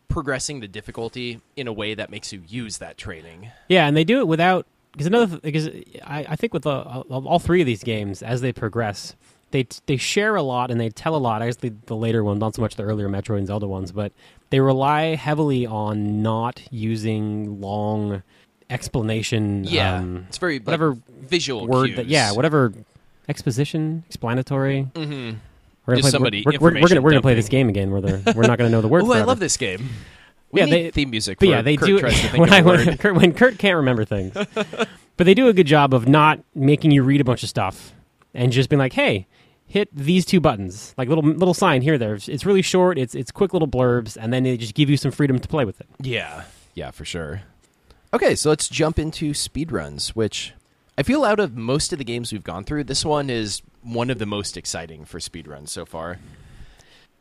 [0.09, 3.51] progressing the difficulty in a way that makes you use that training.
[3.69, 5.69] Yeah, and they do it without because another because
[6.05, 9.15] I, I think with the, uh, all three of these games as they progress,
[9.53, 11.43] they they share a lot and they tell a lot.
[11.43, 13.93] I guess the, the later ones, not so much the earlier Metroid and Zelda ones,
[13.93, 14.13] but
[14.51, 18.25] they rely heavily on not using long
[18.71, 19.65] explanation.
[19.65, 21.97] Yeah, um, it's very like, whatever visual word cues.
[21.97, 22.73] that yeah, whatever
[23.29, 24.89] exposition, explanatory.
[24.95, 25.37] Mm-hmm.
[25.87, 28.01] We're gonna play, somebody we're, we're, we're, gonna we're gonna play this game again where
[28.35, 29.03] we're not gonna know the word.
[29.05, 29.89] Oh, I love this game.
[30.53, 31.39] We Yeah, need they- theme music.
[31.39, 32.99] But yeah, they Kurt do Tries to think when, I, when.
[32.99, 34.35] Kurt, when Kurt can't remember things.
[34.55, 37.93] but they do a good job of not making you read a bunch of stuff
[38.35, 39.27] and just being like, "Hey,
[39.67, 42.15] hit these two buttons." Like little little sign here there.
[42.15, 42.99] It's really short.
[42.99, 45.65] It's it's quick little blurbs and then they just give you some freedom to play
[45.65, 45.89] with it.
[46.01, 47.43] Yeah, yeah, for sure.
[48.13, 50.53] Okay, so let's jump into speedruns, which
[50.99, 54.11] I feel out of most of the games we've gone through, this one is one
[54.11, 56.19] of the most exciting for speedruns so far.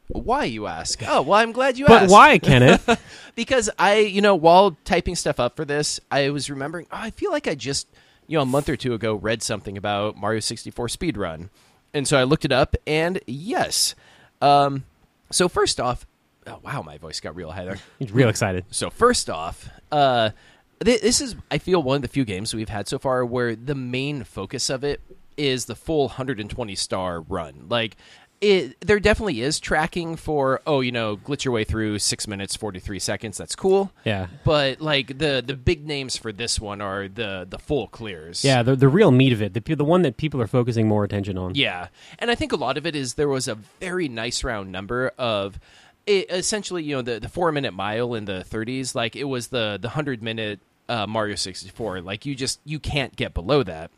[0.07, 1.03] Why, you ask?
[1.07, 2.11] Oh, well, I'm glad you But asked.
[2.11, 2.99] why, Kenneth?
[3.35, 7.11] because I, you know, while typing stuff up for this, I was remembering, oh, I
[7.11, 7.87] feel like I just,
[8.25, 11.49] you know, a month or two ago read something about Mario 64 speedrun.
[11.93, 13.93] And so I looked it up, and yes.
[14.41, 14.85] Um,
[15.31, 16.07] so, first off,
[16.47, 17.77] oh, wow, my voice got real high there.
[17.99, 18.65] He's real excited.
[18.71, 20.31] So first off, uh,
[20.79, 23.75] this is I feel one of the few games we've had so far where the
[23.75, 25.01] main focus of it
[25.37, 27.65] is the full 120 star run.
[27.69, 27.95] Like
[28.41, 32.55] it, there definitely is tracking for oh you know glitch your way through six minutes
[32.55, 33.37] 43 seconds.
[33.37, 33.91] That's cool.
[34.05, 34.27] Yeah.
[34.45, 38.45] But like the the big names for this one are the the full clears.
[38.45, 41.03] Yeah, the the real meat of it, the the one that people are focusing more
[41.03, 41.55] attention on.
[41.55, 41.89] Yeah,
[42.19, 45.11] and I think a lot of it is there was a very nice round number
[45.17, 45.59] of
[46.05, 49.47] it, essentially, you know, the the four minute mile in the 30s, like it was
[49.47, 50.59] the the hundred minute
[50.89, 52.01] uh, Mario 64.
[52.01, 53.91] Like you just you can't get below that.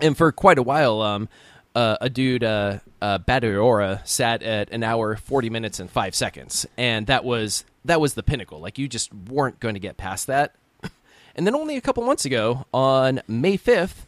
[0.00, 1.28] And for quite a while, um,
[1.74, 7.06] uh, a dude, uh, uh, sat at an hour, 40 minutes, and five seconds, and
[7.06, 8.58] that was that was the pinnacle.
[8.58, 10.54] Like you just weren't going to get past that.
[11.36, 14.06] And then only a couple months ago, on May 5th,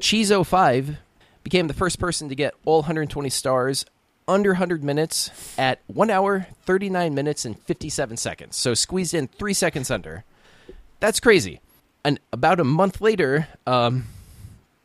[0.00, 0.96] Cheese05
[1.44, 3.86] became the first person to get all 120 stars
[4.26, 8.56] under 100 minutes at 1 hour, 39 minutes, and 57 seconds.
[8.56, 10.24] So squeezed in three seconds under.
[10.98, 11.60] That's crazy.
[12.04, 14.06] And about a month later, um,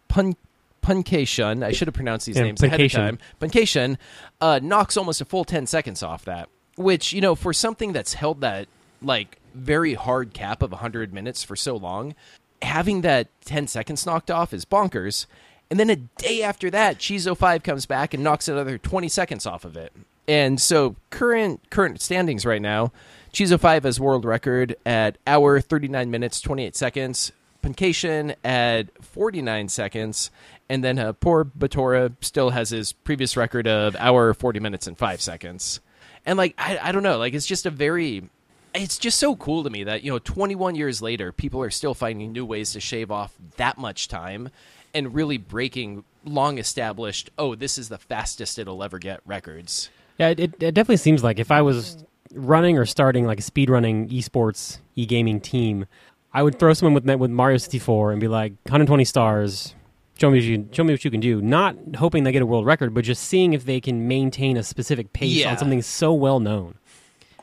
[0.08, 0.36] Pun
[0.82, 3.19] Puncayshun, I should have pronounced these Yeah, names ahead of time.
[3.41, 3.97] Puncayshun
[4.39, 8.13] uh, knocks almost a full 10 seconds off that, which, you know, for something that's
[8.13, 8.67] held that,
[9.01, 12.15] like, very hard cap of 100 minutes for so long,
[12.62, 15.25] having that 10 seconds knocked off is bonkers.
[15.69, 19.65] And then a day after that, Cheese05 comes back and knocks another 20 seconds off
[19.65, 19.91] of it.
[20.28, 22.92] And so current current standings right now,
[23.34, 27.32] Cheese05 has world record at hour 39 minutes 28 seconds,
[27.63, 30.32] Puncayshun at 49 seconds,
[30.70, 34.98] and then uh, poor Batora still has his previous record of hour 40 minutes and
[34.98, 35.80] 5 seconds.
[36.26, 38.30] And like I, I don't know, like it's just a very
[38.74, 41.94] it's just so cool to me that you know 21 years later people are still
[41.94, 44.50] finding new ways to shave off that much time
[44.94, 50.30] and really breaking long established oh this is the fastest it'll ever get records Yeah,
[50.30, 52.03] it, it definitely seems like if I was
[52.34, 55.86] running or starting like a speedrunning esports e gaming team,
[56.34, 59.73] I would throw someone with with Mario 64 and be like 120 stars.
[60.19, 61.41] Show me, what you, show me what you can do.
[61.41, 64.63] Not hoping they get a world record, but just seeing if they can maintain a
[64.63, 65.51] specific pace Yeah.
[65.51, 66.73] on something so well known.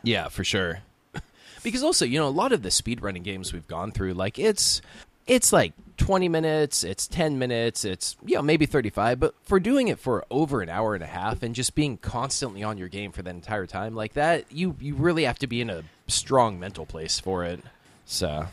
[0.02, 0.80] yeah for sure
[1.62, 4.82] because also you know a lot of the speedrunning games we've gone through like it's
[5.28, 9.88] it's like 20 minutes it's 10 minutes it's you know maybe 35 but for doing
[9.88, 13.12] it for over an hour and a half and just being constantly on your game
[13.12, 16.58] for that entire time like that you you really have to be in a strong
[16.58, 17.60] mental place for it
[18.04, 18.44] so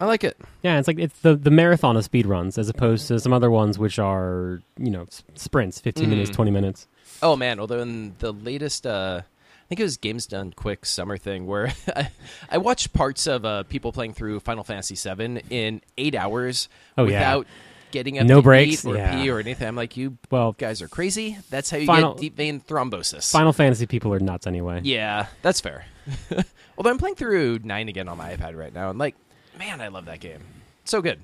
[0.00, 3.06] i like it Yeah, it's like it's the the marathon of speed runs as opposed
[3.08, 6.34] to some other ones which are you know sprints, 15 minutes, Mhm.
[6.34, 6.88] 20 minutes.
[7.22, 9.22] Oh man, although in the latest uh
[9.72, 12.10] think it was Games Done Quick summer thing where I,
[12.50, 17.04] I watched parts of uh, people playing through Final Fantasy VII in eight hours Oh,
[17.06, 17.36] yeah.
[17.36, 17.46] without
[17.90, 19.14] getting up No to breaks, eat or yeah.
[19.22, 19.66] pee or anything.
[19.66, 21.38] I'm like, you Well, guys are crazy.
[21.48, 23.32] That's how you Final- get deep vein thrombosis.
[23.32, 24.82] Final Fantasy people are nuts anyway.
[24.84, 25.86] Yeah, that's fair.
[26.76, 29.14] Although I'm playing through nine again on my iPad right now, and like,
[29.58, 30.40] man, I love that game.
[30.84, 31.20] So good.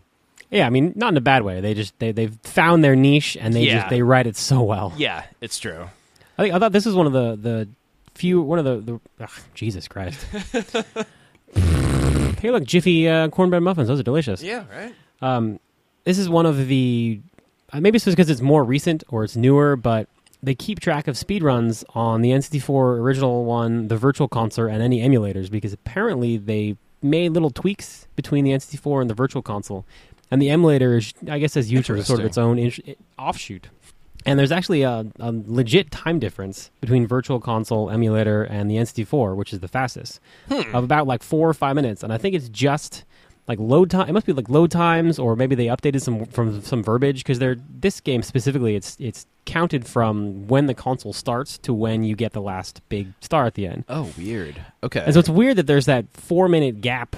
[0.51, 1.61] Yeah, I mean, not in a bad way.
[1.61, 3.81] They just they they've found their niche and they Yeah.
[3.81, 4.95] just they write it so well.
[4.97, 5.91] Yeah, it's true.
[6.39, 7.69] I think I thought this was one of the the
[8.19, 10.25] few one of the the ugh, Jesus Christ.
[11.55, 13.89] hey, look, Jiffy uh, cornbread muffins.
[13.89, 14.43] Those are delicious.
[14.43, 14.95] Yeah, right.
[15.23, 15.61] Um,
[16.05, 17.21] this is one of the
[17.73, 20.09] uh, maybe it's just because it's more recent or it's newer, but
[20.43, 25.01] they keep track of speedruns on the N64 original one, the Virtual Console, and any
[25.01, 29.85] emulators because apparently they made little tweaks between the N64 and the Virtual Console,
[30.31, 33.69] and the emulator is, I guess, as usual, sort of its own in- offshoot.
[34.29, 39.35] And there's actually a, a legit time difference between Virtual Console emulator and the N64,
[39.37, 40.75] which is the fastest, Hmm.
[40.75, 42.03] of about like four or five minutes.
[42.03, 43.05] And I think it's just
[43.47, 44.09] like load time.
[44.09, 47.39] It must be like load times, or maybe they updated some from some verbiage because
[47.39, 48.77] they're this game specifically.
[48.77, 53.15] It's it's counted from when the console starts to when you get the last big
[53.23, 53.85] star at the end.
[53.89, 54.61] Oh, weird.
[54.83, 55.01] Okay.
[55.01, 57.17] And so it's weird that there's that four minute gap,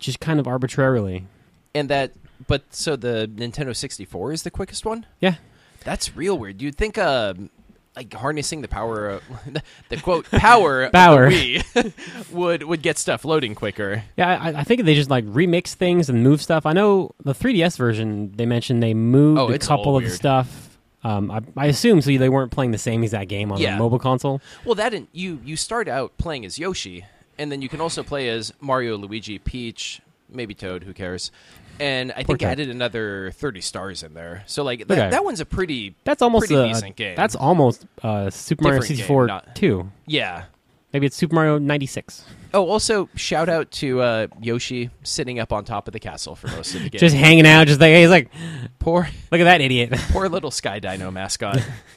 [0.00, 1.26] just kind of arbitrarily.
[1.72, 2.10] and that,
[2.48, 5.06] but so the Nintendo 64 is the quickest one.
[5.20, 5.36] Yeah.
[5.84, 6.60] That's real weird.
[6.62, 7.50] You'd think, um,
[7.96, 9.22] like harnessing the power, of,
[9.88, 11.30] the quote power, of the Power.
[11.30, 14.04] Wii would would get stuff loading quicker.
[14.16, 16.66] Yeah, I, I think they just like remix things and move stuff.
[16.66, 20.78] I know the 3DS version they mentioned they moved Oh, a couple of the stuff.
[21.02, 23.76] Um, I, I assume so they weren't playing the same exact game on Yeah.
[23.76, 24.40] a mobile console.
[24.66, 27.06] Well, that and you you start out playing as Yoshi,
[27.38, 30.84] and then you can also play as Mario, Luigi, Peach, maybe Toad.
[30.84, 31.32] Who cares?
[31.80, 34.42] And I think added another thirty stars in there.
[34.46, 35.10] So like that, Okay.
[35.10, 37.16] that one's a pretty That's almost pretty a, decent game.
[37.16, 39.90] That's almost uh, Super Mario Different game, 64 not- too.
[40.06, 40.44] yeah.
[40.92, 42.24] Maybe it's Super Mario 96.
[42.52, 46.48] Oh, also shout out to uh, Yoshi sitting up on top of the castle for
[46.48, 46.98] most of the game.
[46.98, 48.28] Just hanging out, just like he's like,
[48.80, 49.92] poor look at that idiot.
[50.10, 51.58] poor little Sky Dino mascot.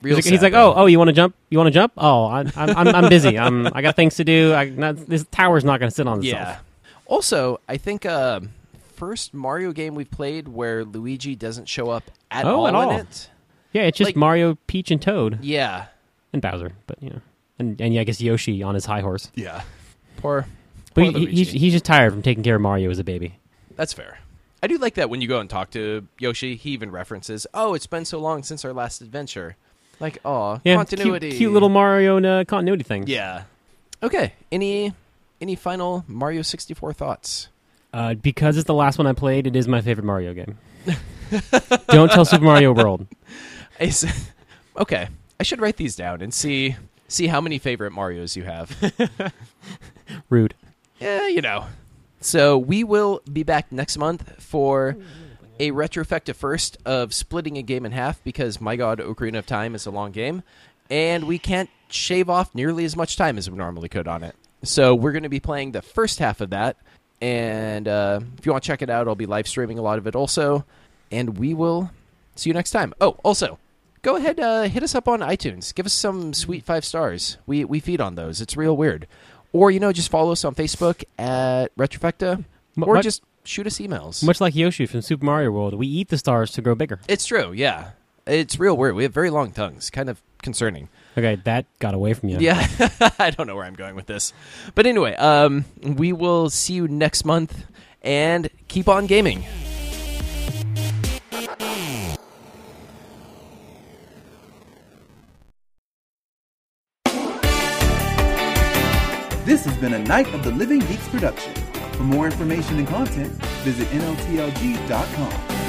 [0.00, 1.36] Real he's like, he's sad, like, oh, oh, you want to jump?
[1.50, 1.92] You want to jump?
[1.96, 3.38] Oh, I, I'm, I'm, I'm busy.
[3.38, 4.52] I'm, I got things to do.
[4.52, 6.40] I, not, this tower's not going to sit on itself.
[6.48, 6.58] Yeah.
[7.06, 8.40] Also, I think uh,
[9.02, 12.74] first Mario game we've played where Luigi doesn't show up at Oh, all at in
[12.76, 12.90] all.
[12.92, 13.30] it.
[13.72, 15.86] Yeah, it's just Like- Mario, Peach, and Toad, Yeah.
[16.32, 16.70] and Bowser.
[16.86, 17.20] But you know,
[17.58, 19.32] and and yeah, I guess Yoshi on his high horse.
[19.34, 19.62] Yeah.
[20.18, 20.46] Poor.
[20.94, 21.34] But poor he, Luigi.
[21.36, 23.40] he's he's just tired from taking care of Mario as a baby.
[23.74, 24.20] That's fair.
[24.62, 27.74] I do like that when you go and talk to Yoshi, he even references, "Oh,
[27.74, 29.56] it's been so long since our last adventure."
[29.98, 31.30] Like, oh, Yeah, continuity.
[31.30, 33.08] Cute, cute little Mario and, uh, continuity thing.
[33.08, 33.44] Yeah.
[34.00, 34.34] Okay.
[34.52, 34.92] Any
[35.40, 37.48] any final Mario 64 thoughts?
[37.92, 40.58] Uh, because it's the last one I played, it is my favorite Mario game.
[41.88, 43.06] Don't tell Super Mario World.
[43.80, 44.30] I s-
[44.76, 45.08] okay.
[45.38, 46.76] I should write these down and see
[47.08, 49.32] see how many favorite Marios you have.
[50.30, 50.54] Rude.
[51.00, 51.66] yeah, you know.
[52.20, 54.96] So we will be back next month for
[55.58, 59.74] a retrospective first of splitting a game in half because my god, Ocarina of Time
[59.74, 60.42] is a long game,
[60.88, 64.34] and we can't shave off nearly as much time as we normally could on it.
[64.62, 66.76] So we're going to be playing the first half of that,
[67.22, 69.96] and uh, if you want to check it out, I'll be live streaming a lot
[69.98, 70.66] of it also,
[71.10, 71.90] and we will
[72.36, 72.92] see you next time.
[73.00, 73.58] Oh, also.
[74.02, 75.72] Go ahead, uh, hit us up on iTunes.
[75.72, 77.38] Give us some sweet five stars.
[77.46, 78.40] We we feed on those.
[78.40, 79.06] It's real weird.
[79.52, 82.44] Or you know, just follow us on Facebook at Retrofecta,
[82.80, 84.24] or much- just shoot us emails.
[84.24, 86.98] Much like Yoshi from Super Mario World, we eat the stars to grow bigger.
[87.06, 87.90] it's true, yeah.
[88.26, 88.96] It's real weird.
[88.96, 90.88] We have very long tongues, kind of concerning.
[91.16, 92.38] Okay, that got away from you.
[92.40, 92.66] Yeah,
[93.18, 94.32] I don't know where I'm going with this,
[94.74, 97.66] but anyway, um, we will see you next month,
[98.00, 99.44] and keep on gaming.
[109.44, 111.52] This has been a Night of the Living Geeks production.
[111.92, 113.32] For more information and content,
[113.64, 115.61] visit NLTLG.com.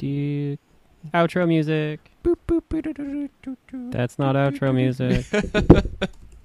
[0.00, 0.58] Dude.
[1.12, 2.00] Outro music.
[3.90, 5.26] That's not outro music.